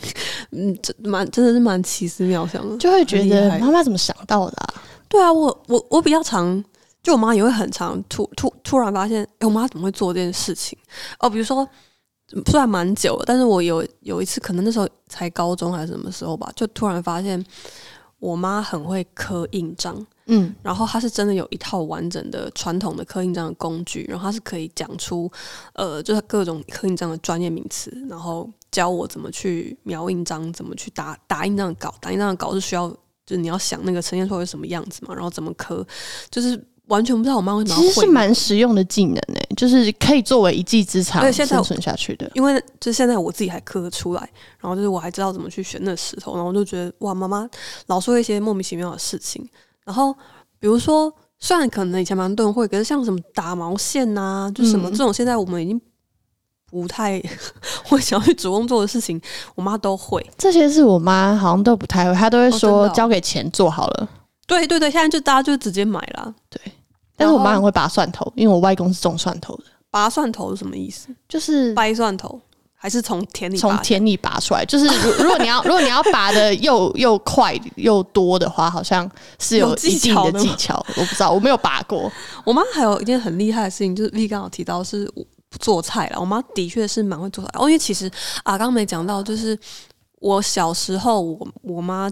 [0.52, 2.76] 嗯，这蛮真的是蛮奇思妙想的。
[2.76, 4.74] 就会觉得妈妈怎么想到的、啊？
[5.08, 6.62] 对啊，我我我比较常，
[7.08, 10.78] 就我妈也会很常突突突然发现，哎、我妈怎么会做这件事情？
[11.18, 11.66] 哦，比如说，
[12.34, 17.42] 嗯虽然蛮久了，但是我有有一次，可能那时候才高中还是什么时候吧，就突然发现
[18.18, 25.32] 我妈很会刻印章，嗯，然后她是真的有一套完整的传统的刻印章的工具，然后她是可以讲出
[25.72, 32.86] 呃，就是各种刻印章的专业名词，然后教我怎么去描印章，怎么去打打印章的稿，打印章的稿是需要
[33.24, 35.86] 就是你要想那个呈现出来是什么样子嘛，然后怎么刻，
[36.30, 42.30] 就是完全不知道我妈为什么要会其实是蛮实用的技能诶、就是可以作为一技之长生存下去的。
[42.34, 47.48] 因为就现在我自己还刻得出来，然后就是我还知道怎么去选那石头，然后我就觉得哇，妈妈
[47.86, 49.48] 老说一些莫名其妙的事情。
[49.84, 50.12] 然后
[50.58, 55.80] 比如说，虽然可能以前蛮多人会，可是像什么打毛线呐、就什么嗯这种，现在我们已经
[56.70, 57.22] 不太
[57.84, 59.20] 会想要去主动做的事情，
[59.54, 60.24] 我妈都会。
[60.36, 64.08] 这些是我妈好像都不太会，她都会说交给钱做好了。
[64.46, 66.34] 对对对，现在就大家就直接买啦。
[66.48, 66.60] 对，
[67.18, 71.08] 但是我妈很会拔蒜头，因为我外公是种蒜头的，拔蒜头是什么意思？
[71.28, 72.40] 就是掰蒜头
[72.74, 73.56] 还是从田里？
[73.56, 74.64] 从田里拔出来。
[74.64, 80.76] 就是如如果你要如果你要拔的又又快又多的话，好像是有一定巧的技巧。
[80.96, 82.10] 我不知道，我没有拔过。
[82.46, 85.12] 我妈还有一件很厉害的事情，就是 V 刚好提到是
[85.58, 86.20] 做菜了。
[86.20, 88.06] 我妈的确是蛮会做菜哦，因为其实
[88.44, 89.58] 啊，刚刚没讲到，就是
[90.20, 92.08] 我小时候，我我妈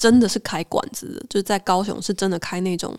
[0.00, 2.96] 真的是开馆子的，就是在高雄是真的开那种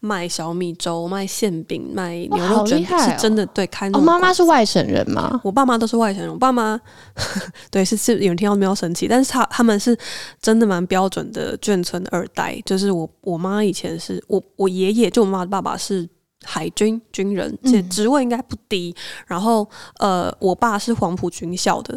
[0.00, 5.40] 卖小米粥、卖馅饼、卖牛肉卷是真的对开那哦，种妈妈是外省人吗？
[5.44, 6.78] 我爸妈都是外省人，我爸妈
[7.70, 9.96] 对是是有人听到没有生气，但是他他们是
[10.42, 16.08] 真的蛮标准的眷村二代，就是我我妈以前是我我爷爷就我妈的爸爸是
[16.42, 18.92] 海军军人，嗯且职位应该不低，
[19.28, 21.96] 然后呃我爸是黄埔军校的。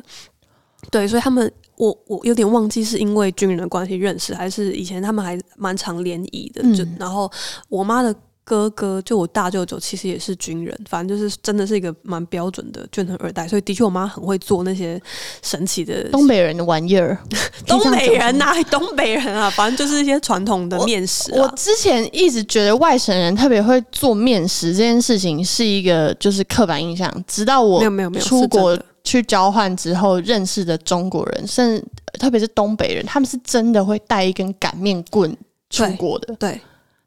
[0.91, 6.61] 对，所以他们我我有点忘记是因为军人的关系认识，还是以前他们还蛮常联谊的。
[6.75, 7.31] 就嗯然后
[7.69, 8.13] 我妈的
[8.45, 15.01] 哥哥，就我大舅舅，其实也是军人，反正就是真的是一个蛮标准的眷村二代，所以的确我妈很会做那些
[15.41, 17.17] 神奇的东北人的玩意儿，
[17.65, 21.41] 东北人呐、呐、东北人啊，反正就是一些传统的面食啊。
[21.41, 31.85] 我之前一直觉得外省人特别会做面食这件事情是一个就是刻板印象，直到我没有没有没有，出国去交换之后认识的中国人，甚至
[32.19, 35.35] 特别是东北人，他们是真的会带一根擀面棍
[35.69, 36.59] 出国的，对。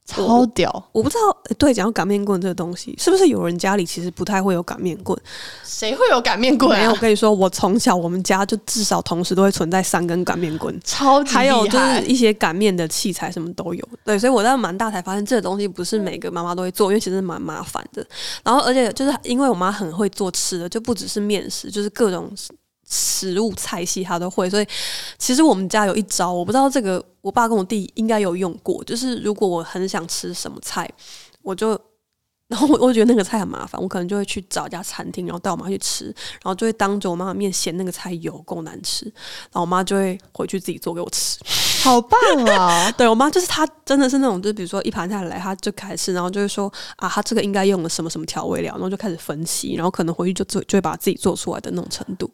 [0.07, 0.71] 超屌！
[0.93, 5.19] 我不知道，呃对，讲到擀面棍这个东西，是不是有人家里其实不太会有擀面棍？
[5.65, 6.99] 谁会有擀面棍没有，我啊？
[7.01, 13.89] 跟你说，我从小我们家就至少同时都会存在三根擀面棍，超级还有就是一些擀面的器材什么都有。
[14.05, 18.07] 对，所以我在蛮大才发现这个东西不是每个妈妈都会做，因为其实蛮麻烦的。
[18.45, 22.31] 然后而且就是因为我妈很会做吃的，就不只是面食，就是各种
[22.89, 24.49] 食物菜系他都会。
[24.49, 24.67] 所以
[25.19, 30.91] 其实我们家有一招，我不知道这个我爸跟我弟应该有用过，就是如果我很想吃什么菜，
[31.43, 31.79] 我就。
[32.49, 41.41] 然后我我觉得那个菜很麻烦，我可能就会去找一家餐厅，然后带我妈去吃，然后就会当着我妈的面嫌那个菜油够难吃，然后我妈就会回去自己做给我吃。
[41.83, 42.21] 好棒
[42.57, 42.89] 啊！
[42.97, 52.31] 对我妈就是她真的是那种，就是比如说一盘菜来，她就开始吃，然后就会说啊，她这个应该用了什么什么调味料，然后就开始分析，然后可能回去就做就会把自己做出来的那种程度。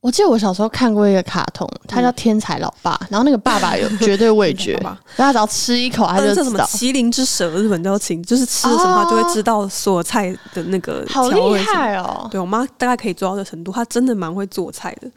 [0.00, 4.80] 我记得我小时候看过一个卡通，它叫《天才老爸》，然后那个爸爸有绝对味觉，
[5.14, 6.64] 他只要吃一口他就知道。
[6.64, 11.58] 麒麟之舌，日本叫请，就是吃了什么，他就会知道所有菜的那个好厉。
[11.58, 12.26] 害哦！
[12.30, 15.10] 对我妈大概可以做到这程度，她真的蛮会做菜的。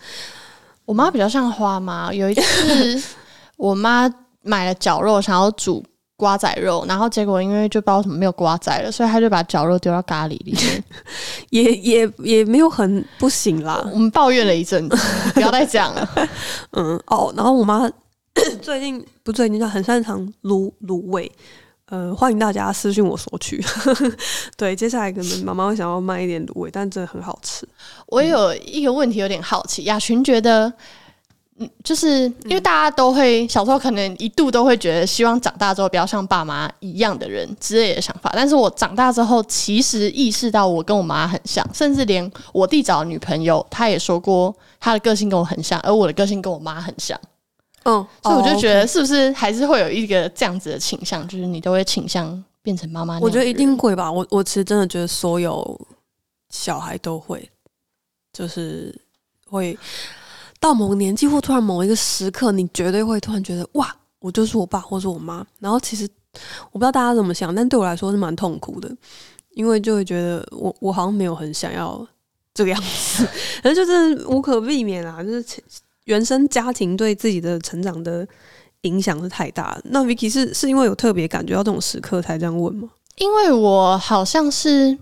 [0.83, 3.01] 我妈比较像花妈，有一次
[3.55, 5.81] 我妈买了绞肉，想要煮
[6.15, 10.83] 瓜仔肉，然后结果因为就不知道为什么没有瓜仔了，所以他就把绞肉丢到咖喱里面。
[11.49, 14.97] 也也也没有很不行啦，我们抱怨了一阵子，
[15.33, 16.09] 不要再讲了。
[16.71, 17.89] 嗯哦，然后我妈
[18.61, 21.31] 最近不最近就很擅长卤卤味，
[21.87, 23.63] 呃，欢迎大家私信我索取。
[24.57, 27.67] 对，接下来可能妈妈会想要卖一点卤味，但真的很好吃。
[28.07, 30.71] 我有一个问题有点好奇，雅群觉得，
[31.59, 47.19] 嗯，就是因为大家都会小时候可能一度都会觉得希望长大之后不要像爸妈一样的人之类的想法，但是我长大之后其实意识到我跟我妈很像，甚至连我弟找的女朋友，他也说过他的个性跟我很像，而我的个性跟我妈很像，
[47.83, 53.19] 嗯，所以我就觉得哦是不是还是会有一个这样子的倾向，就是你都会倾向变成妈妈。
[53.19, 54.11] 我觉得一定会吧。
[54.11, 55.79] 我我其实真的觉得所有
[56.49, 57.47] 小孩都会，
[58.31, 58.99] 就是
[59.49, 59.77] 会
[60.63, 65.45] 到某个年纪或突然某一个时刻，你绝对会突然觉得哇，我就是我爸或是我妈。
[65.59, 66.07] 然后其实
[66.71, 68.89] 我不知道大家怎么想，但对我来说是蛮痛苦的，
[69.55, 72.07] 因为就会觉得我我好像没有很想要
[72.53, 73.27] 这个样子，
[73.61, 75.61] 可是就是无可避免啊，就是
[76.05, 78.25] 原生家庭对自己的成长的
[78.83, 79.77] 影响是太大。
[79.83, 82.87] 那 Vicky 是是因为有特别感觉到这种时刻才这样问吗？
[83.17, 84.97] 因为我好像是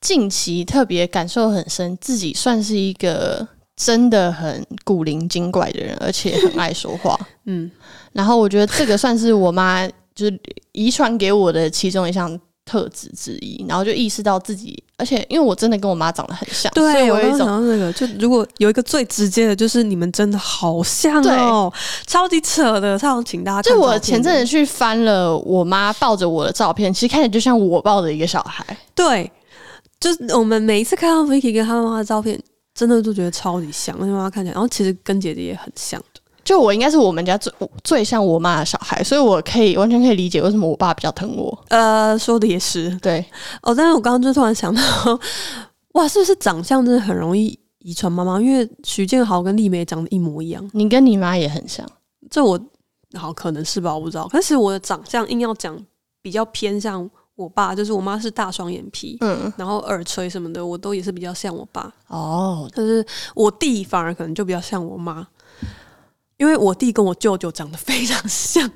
[0.00, 3.46] 近期特别感受很深，自己算是一个
[3.76, 7.18] 真的很古灵精怪的人，而且很爱说话。
[7.44, 7.70] 嗯。
[8.12, 10.40] 然后我觉得这个算是我妈就是
[10.72, 21.72] 遗传给我的其中一项特质之一，然后就意识到自己，而且因为我真的跟我妈长得很像，对，我有一种想到这个，就如果有一个最直接的，就是你们真的好像哦，
[22.06, 23.96] 超级扯的，超想请大家就我。
[23.98, 28.64] 前阵子去翻了我妈抱着我的照片，其实看起来就像我抱着一个小孩。
[28.94, 29.30] 对，
[30.00, 32.40] 就是我们每一次看到 Vicky 跟他妈妈的照片，
[32.76, 36.20] 真的就觉得超级像，因为妈妈看起来，然后其实跟姐姐也很像的。
[36.44, 37.52] 就我应该是我们家最
[37.82, 41.64] 最像我妈的小孩，所以我可以完全可以理解为什么我爸比较疼我。
[41.70, 43.24] 呃，说的也是对，
[43.62, 44.80] 哦，但是我刚刚就突然想到，
[45.94, 48.40] 哇，是不是长相真的很容易遗传妈妈？
[48.40, 51.84] 因为徐建豪跟丽梅长得一模一样，你跟你妈也很像。
[52.30, 52.60] 这我
[53.14, 54.28] 好可能是吧，我不知道。
[54.30, 55.76] 但是我的长相硬要讲
[56.22, 61.92] 比较偏向我爸，就是我妈是大双眼皮，嗯，然后耳垂什么的，我都也是比较像我爸。
[62.08, 65.26] 哦，但是我弟反而可能就比较像我妈，
[66.38, 68.68] 因为我弟跟我舅舅长得非常像。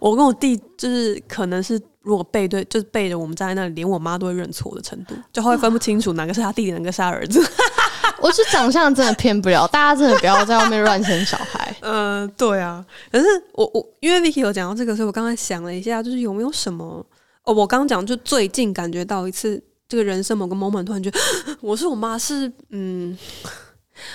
[0.00, 7.44] 我跟我弟就是可能是如果背对，就是背着我们站在那里，连我妈都会认错的程度，就会分不清楚哪个是他弟弟，哪个是他儿子。
[8.22, 11.76] 我是长相真的骗不了，大家真的不要在外面乱生小孩。
[11.80, 12.82] 嗯， 对啊。
[13.10, 17.04] 可是我我因为 Vicky 有讲到这个，所以我刚才想了一下，就是有没有什么
[17.44, 21.18] 哦，我刚讲就最近感觉到一次这个人生某个 moment，突然觉得
[21.60, 23.16] 我是我妈是嗯，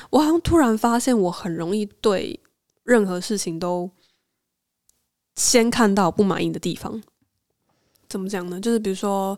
[0.10, 2.40] 我好像突然发现我很容易对
[2.84, 3.90] 任何事情都
[5.36, 7.02] 先看到不满意的地方。
[8.08, 8.60] 怎么讲呢？
[8.60, 9.38] 就是比如说，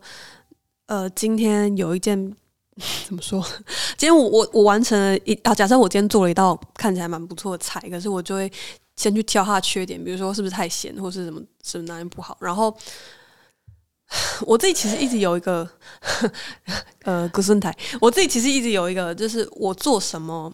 [0.86, 2.34] 呃，今天有一件
[3.06, 3.46] 怎么说？
[3.98, 8.50] 今天我我我完成了一啊，假设我今天做了一道看起来蛮不错的菜，可是我就会
[8.96, 12.38] 先去挑它的缺点，比如说是不是太咸，或是什么什么哪里不好。
[12.40, 12.74] 然后
[14.46, 15.68] 我自己其实一直有一个
[17.04, 20.52] 呃，古孙台，我自己其实一直有一个，就是我做什么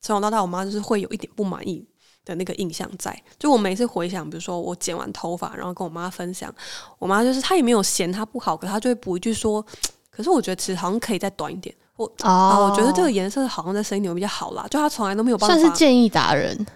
[0.00, 1.84] 从小到大，我妈就是会有一点不满意
[2.24, 3.16] 的那个印象在。
[3.38, 6.54] 就我每次回想，比如说我剪完头发，然后跟我妈分享，
[6.98, 9.64] 我妈就是她也没有嫌她不好，可她就会补一句说。
[10.10, 14.66] 可是我觉得其实好像可以再短一点，我啊，我觉得这个颜色好像再深一点比较好啦。
[14.68, 16.66] 就他从来都没有办法，算是建议达人。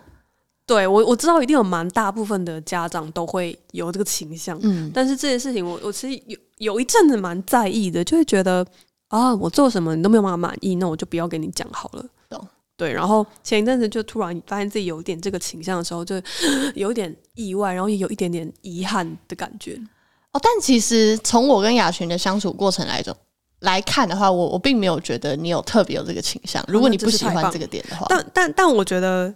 [0.67, 8.67] 对我我知道一定有蛮大部分的家长都会有这个倾向，嗯，但是这件事情我我其实有有一阵子蛮在意的，就会觉得
[9.09, 12.05] 啊，我做什么你都没有办法满意，那我就不要跟你讲好了。
[12.31, 12.49] 懂？
[12.77, 16.15] 对，然后前一阵子就突然发现自己有点这个倾向的时候，就
[16.75, 19.79] 有点意外，然后也有一点点遗憾的感觉。
[20.33, 23.15] 哦，但其实从我跟雅群的相处过程来中。
[23.61, 26.63] 来看的话，我我并没有觉得你有特别有这个倾向。
[26.69, 29.33] 如果你不喜欢这个点的话，但但但我觉得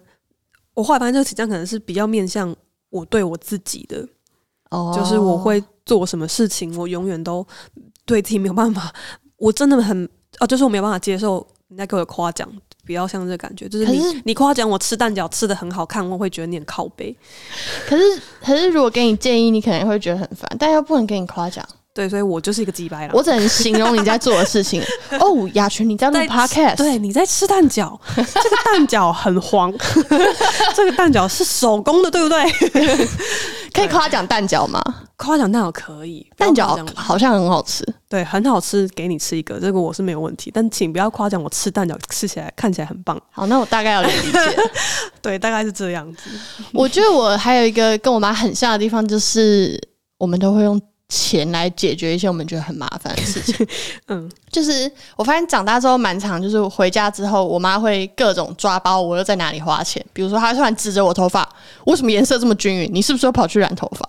[0.79, 2.55] 我后来发现这个倾向可能是比较面向
[2.89, 4.07] 我对我自己的，
[4.71, 7.45] 哦，就是我会做什么事情，我永远都
[8.07, 8.95] 对自己没有办法，
[9.39, 10.09] 我真的很
[10.39, 12.49] 哦，就是我没有办法接受人家给我夸奖，
[12.85, 17.13] 比较像这感觉，就是你你夸奖我吃蛋饺吃的很好看，我会觉得你很靠背。
[17.89, 21.69] 可是可是如果给你建议，你可能会觉得很烦，但又不能给你夸奖。
[21.99, 23.13] 对，所以我就是一个鸡掰了。
[23.13, 24.81] 我只能形容你在做的事情。
[25.19, 26.77] 哦，雅群，你在录 podcast？
[26.77, 27.99] 对，你在吃蛋饺。
[28.15, 29.75] 这个蛋饺很黄，
[30.77, 32.49] 这个蛋饺是手工的，对不对？
[33.75, 34.81] 可以夸奖蛋饺吗？
[35.17, 37.85] 夸奖蛋饺可以，蛋饺好像很好吃。
[38.09, 40.53] 对，很好吃，给你吃一个，这个我是没有问题。
[40.55, 43.21] 但请不要夸奖我吃蛋饺吃起来看起来很棒。
[43.33, 44.39] 好，那我大概有点理解。
[45.21, 46.31] 对，大概是这样子。
[46.73, 49.77] 我觉得我还有一个跟我妈很像的地方，就是
[50.19, 50.81] 我们都会用。
[51.09, 53.67] 钱来解决一些我们觉得很麻烦的事情，
[54.09, 61.49] 嗯，就是我发现长大之后蛮长，就是回家之后，我妈会各种抓包我又在哪里花钱，比如说她突然指着我头发，
[61.87, 62.91] 为什么颜色这么均匀？
[62.93, 64.07] 你是不是又跑去染头发？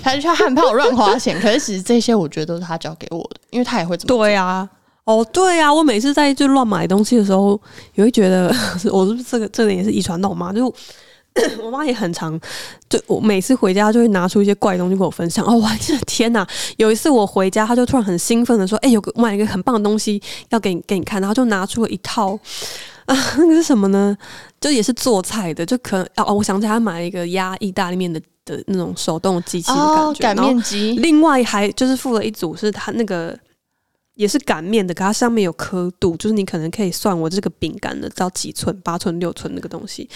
[0.00, 4.68] 她就去害怕我乱花钱，可是其实这些我觉得都是她教给我的，因为她也会这么对啊，
[5.02, 7.60] 哦对啊，我每次在就乱买东西的时候，
[7.96, 8.46] 也会觉得
[8.92, 10.72] 我是不是这个这个也是遗传到我妈就。
[11.62, 12.38] 我妈也很常，
[12.88, 15.44] 就我每次回家就会拿出一些怪东西跟我分享。
[15.46, 16.46] 哦，我的天哪！
[16.76, 20.20] 有一次我回家，她就突然很兴奋的说：“哎，有个买一个很棒的东西
[20.50, 22.38] 要给你给你看。”然后就拿出了一套
[23.06, 24.16] 啊，那个是什么呢？
[24.60, 30.92] 就也是做菜的，就可能哦，我想起来，她买了一个压意大利面的的那种手动机器的感觉，擀面机。
[30.98, 33.36] 另外还就是附了一组，是它那个。
[34.14, 40.08] 也是擀面的，可它上面有刻度，就是你可能可以算我这个饼干的到几寸，八寸、六寸那个东西，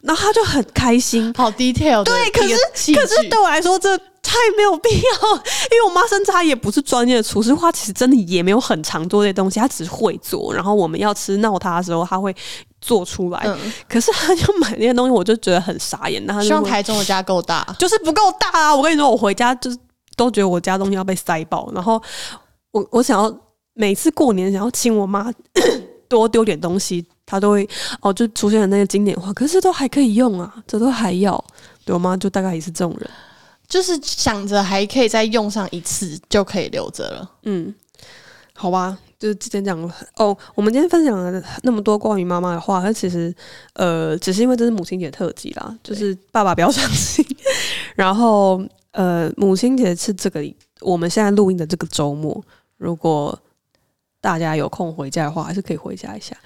[0.00, 2.02] 然后他就很开心，好 detail。
[2.02, 2.56] 对，可是
[2.92, 10.52] 可是对我来说这太没有必要，因为我妈甚至她也不是专业的厨师，她其实真的也没有很常做这些东西，她只是会做。
[10.52, 12.34] 然后我们要吃闹她的时候，她会
[12.80, 13.56] 做出来。
[13.88, 16.20] 可是她就买那些东西，我就觉得很傻眼。
[16.26, 18.74] 那希望台中的家够大，就 是不够大啊！
[18.74, 19.78] 我跟你说，我回家就是
[20.16, 22.02] 都觉得我家东西要被塞爆，然后。
[22.72, 23.34] 我我想要
[23.74, 25.32] 每次过年想要请我妈
[26.08, 27.68] 多丢点东西，她都会
[28.00, 31.42] 哦，就出现了那些经典话，可是都还可以用啊，这都还要。
[31.84, 33.10] 对我妈就大概也是这种人，
[33.68, 37.30] 就是想着还可以再用上一次就可以留着了。
[37.42, 37.74] 嗯，
[38.54, 39.78] 好吧，就是之前讲
[40.16, 43.34] 哦，我们今天分享了那么多关于妈妈的话，它其实
[43.74, 47.24] 呃，只是因为这是母亲节特辑啦，就是爸爸不要伤心。
[47.94, 48.62] 然后
[48.92, 50.42] 呃，母亲节是这个
[50.80, 52.42] 我们现在录音的这个周末。
[52.78, 53.38] 如果
[54.20, 56.36] 大家有空回家的话，还是可以回家一下，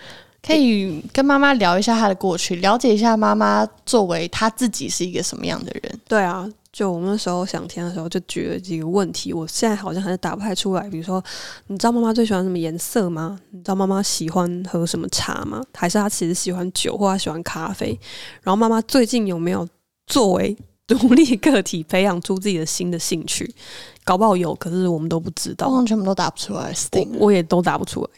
[0.42, 6.00] 可以跟妈妈聊一下她的过去，了解一下妈妈作为她自己是一个什么样的人。
[6.08, 10.88] 对啊，就我们那时候想听的时候，就举了几个问题，我现在好像还是答不太出来。
[10.90, 11.22] 比如说，
[11.68, 13.38] 你知道妈妈最喜欢什么颜色吗？
[13.50, 15.62] 你知道妈妈喜欢喝什么茶吗？
[15.74, 17.98] 还是她其实喜欢酒，或她喜欢咖啡？
[18.42, 19.68] 然后妈妈最近有没有
[20.06, 20.56] 作为？
[20.84, 23.54] 独立个体培养出自己的新的兴趣，
[24.04, 26.72] 搞不好有，可是我们都不知道，全部都答不出来。
[26.92, 28.08] 我我也都答不出来。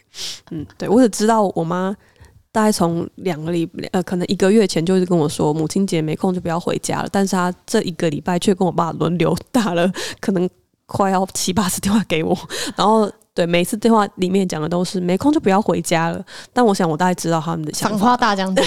[0.51, 1.95] 嗯，对我只知道我妈
[2.51, 10.49] 大概从两个礼呃，可能一个月前就是跟我说母亲节没空就不要回家了，但是她这一个礼拜却跟我爸轮流打了可能
[10.85, 12.37] 快要七八次电话给我，
[12.75, 16.25] 然后对每次电话里面讲的都是没空就不要回家了。
[16.53, 17.97] 但我想我大概知道他们的想法。
[17.97, 18.63] 赏花大将军，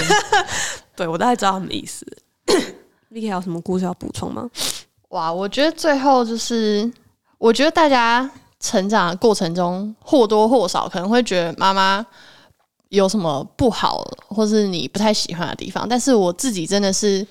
[0.94, 2.06] 对我大概知道他们的意思。
[3.10, 4.48] 你还有什么故事要补充吗？
[5.08, 6.92] 哇，我觉得最后就是，
[7.38, 8.28] 我觉得大家
[8.60, 12.04] 成长的过程中或多或少可能会觉得妈妈
[12.88, 15.88] 有什么不好，或是你不太喜欢的地方。
[15.88, 17.26] 但是我自己真的是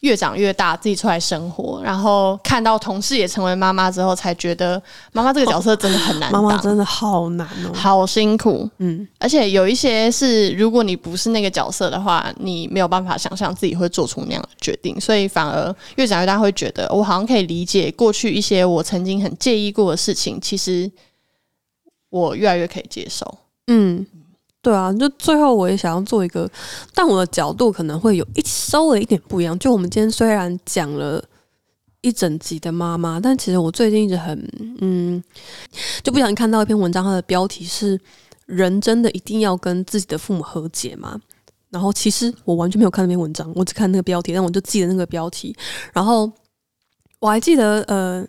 [0.00, 4.80] 越长越大，自己出来生活，然后看到同事也成为妈妈之后，才觉得
[5.12, 7.72] 妈妈这个角色真的很难当，妈妈真的好难哦。
[7.72, 8.68] 好辛苦。
[8.78, 20.90] 嗯，而且有一些是，如果你不是那个角色的话，你没有办法想象自己会做出那样的决定，所以反而越长越大，会觉得我好像可以理解过去一些我曾经很介意过的事情，其实
[22.10, 23.38] 我越来越可以接受。
[23.68, 24.06] 嗯，
[24.66, 26.50] 对啊，就最后我也想要做一个，
[26.92, 29.56] 但我的角度可能会有一稍微一点不一样。
[29.60, 31.24] 就我们今天虽然讲了
[32.00, 34.36] 一整集的妈妈，但其实我最近一直很
[34.80, 35.22] 嗯，
[36.02, 37.96] 就不小心看到一篇文章，它的标题是
[38.46, 41.20] “人真的一定要跟自己的父母和解吗？”
[41.70, 45.54] 然后其实我完全没有看那篇文章，我只看那个标题，但我就记得那个标题。
[45.92, 46.28] 然后
[47.20, 48.26] 我还记得呃。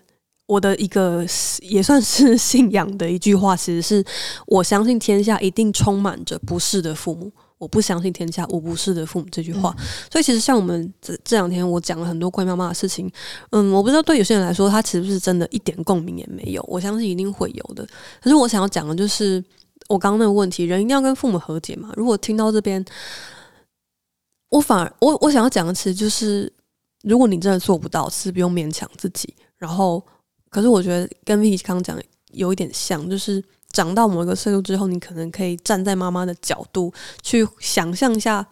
[0.48, 1.26] 我的一个
[1.60, 4.04] 也算是信仰的一句话，其实是
[4.48, 9.76] 我相信天下一定充满着不是的父母，我不相信天下无不是的父母这句话。
[10.10, 13.12] 所以其实像我们这这两天我讲了很多关于妈妈的事情，
[13.50, 16.64] 嗯，我不知道对有些人来说，他其实是真的一点共鸣也没有。
[16.66, 17.86] 我相信一定会有的。
[18.22, 19.44] 可是我想要讲的就是
[19.90, 21.92] 我刚刚那个问题：人一定要跟父母和解嘛？
[21.98, 22.84] 如果听到这边，
[24.50, 26.50] 我反而我我想要讲的其实就是，
[27.04, 30.02] 如果你真的做不到，是不用勉强自己，然后。
[30.58, 31.96] 可是我觉得跟 Vicky 刚讲
[32.32, 33.44] 有一点像，就是
[33.74, 36.92] 长到某一个岁数之后，你可能可以站在妈妈的角度
[37.22, 38.44] 去想象一下，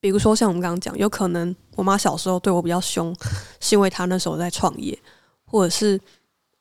[0.00, 3.14] 比如说像我们刚刚讲，有可能我妈小时候对我比较凶，
[3.60, 4.98] 是因为她那时候在创业，
[5.44, 6.00] 或者是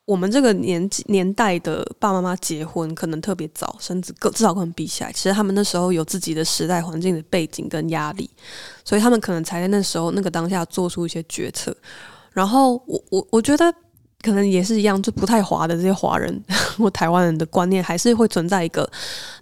[0.03, 8.29] 我们这个年纪年代的爸爸妈妈结婚可能特别早，甚至更至少跟我们比起来，其实他们那时候有自己的时代环境的背景跟压力，
[8.83, 11.73] 所以他们可能才在那时候那个当下做出一些决策。
[12.33, 13.73] 然后我我我觉得。
[14.21, 16.43] 可能也是一样，就不太华的这些华人
[16.77, 18.89] 或台湾人的观念，还是会存在一个，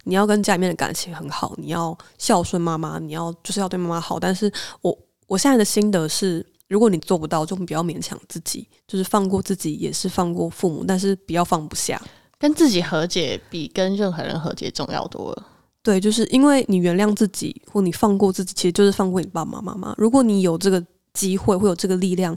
[0.04, 4.20] 你要跟家里面的感情很好，你要孝顺妈妈，你要就是要对妈妈好。
[4.20, 4.50] 但是
[4.80, 12.00] 我我现在的心得是，如果你做不到，就不要勉强自己，就是放过自己，也是放过父母，但是不要放不下。
[12.38, 15.46] 跟自己和解比跟任何人和解重要多了。
[15.82, 19.92] 对，就是因为你原谅自己，或你放过自己，其实就是放过你爸爸妈妈。
[19.98, 20.80] 如果你有这个
[21.12, 22.36] 机会，会有这个力量。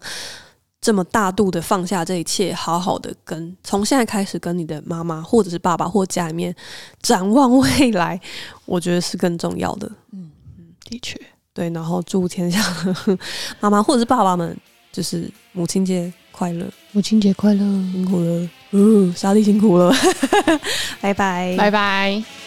[0.82, 6.53] 这么大度的放下这一切，好好的跟从现在开始跟你的妈妈或者是爸爸或家里面
[7.03, 8.19] 展望未来，
[8.65, 9.88] 我觉得是更重要的。
[10.11, 11.15] 嗯嗯，的确
[11.53, 11.69] 对。
[11.69, 13.19] 然后祝天下的
[13.59, 14.57] 妈妈或者是爸爸们，
[14.91, 19.93] 就是母亲节快乐，母亲节快乐，辛苦了，嗯，莎莉辛苦了，
[20.99, 22.41] 拜拜，拜拜。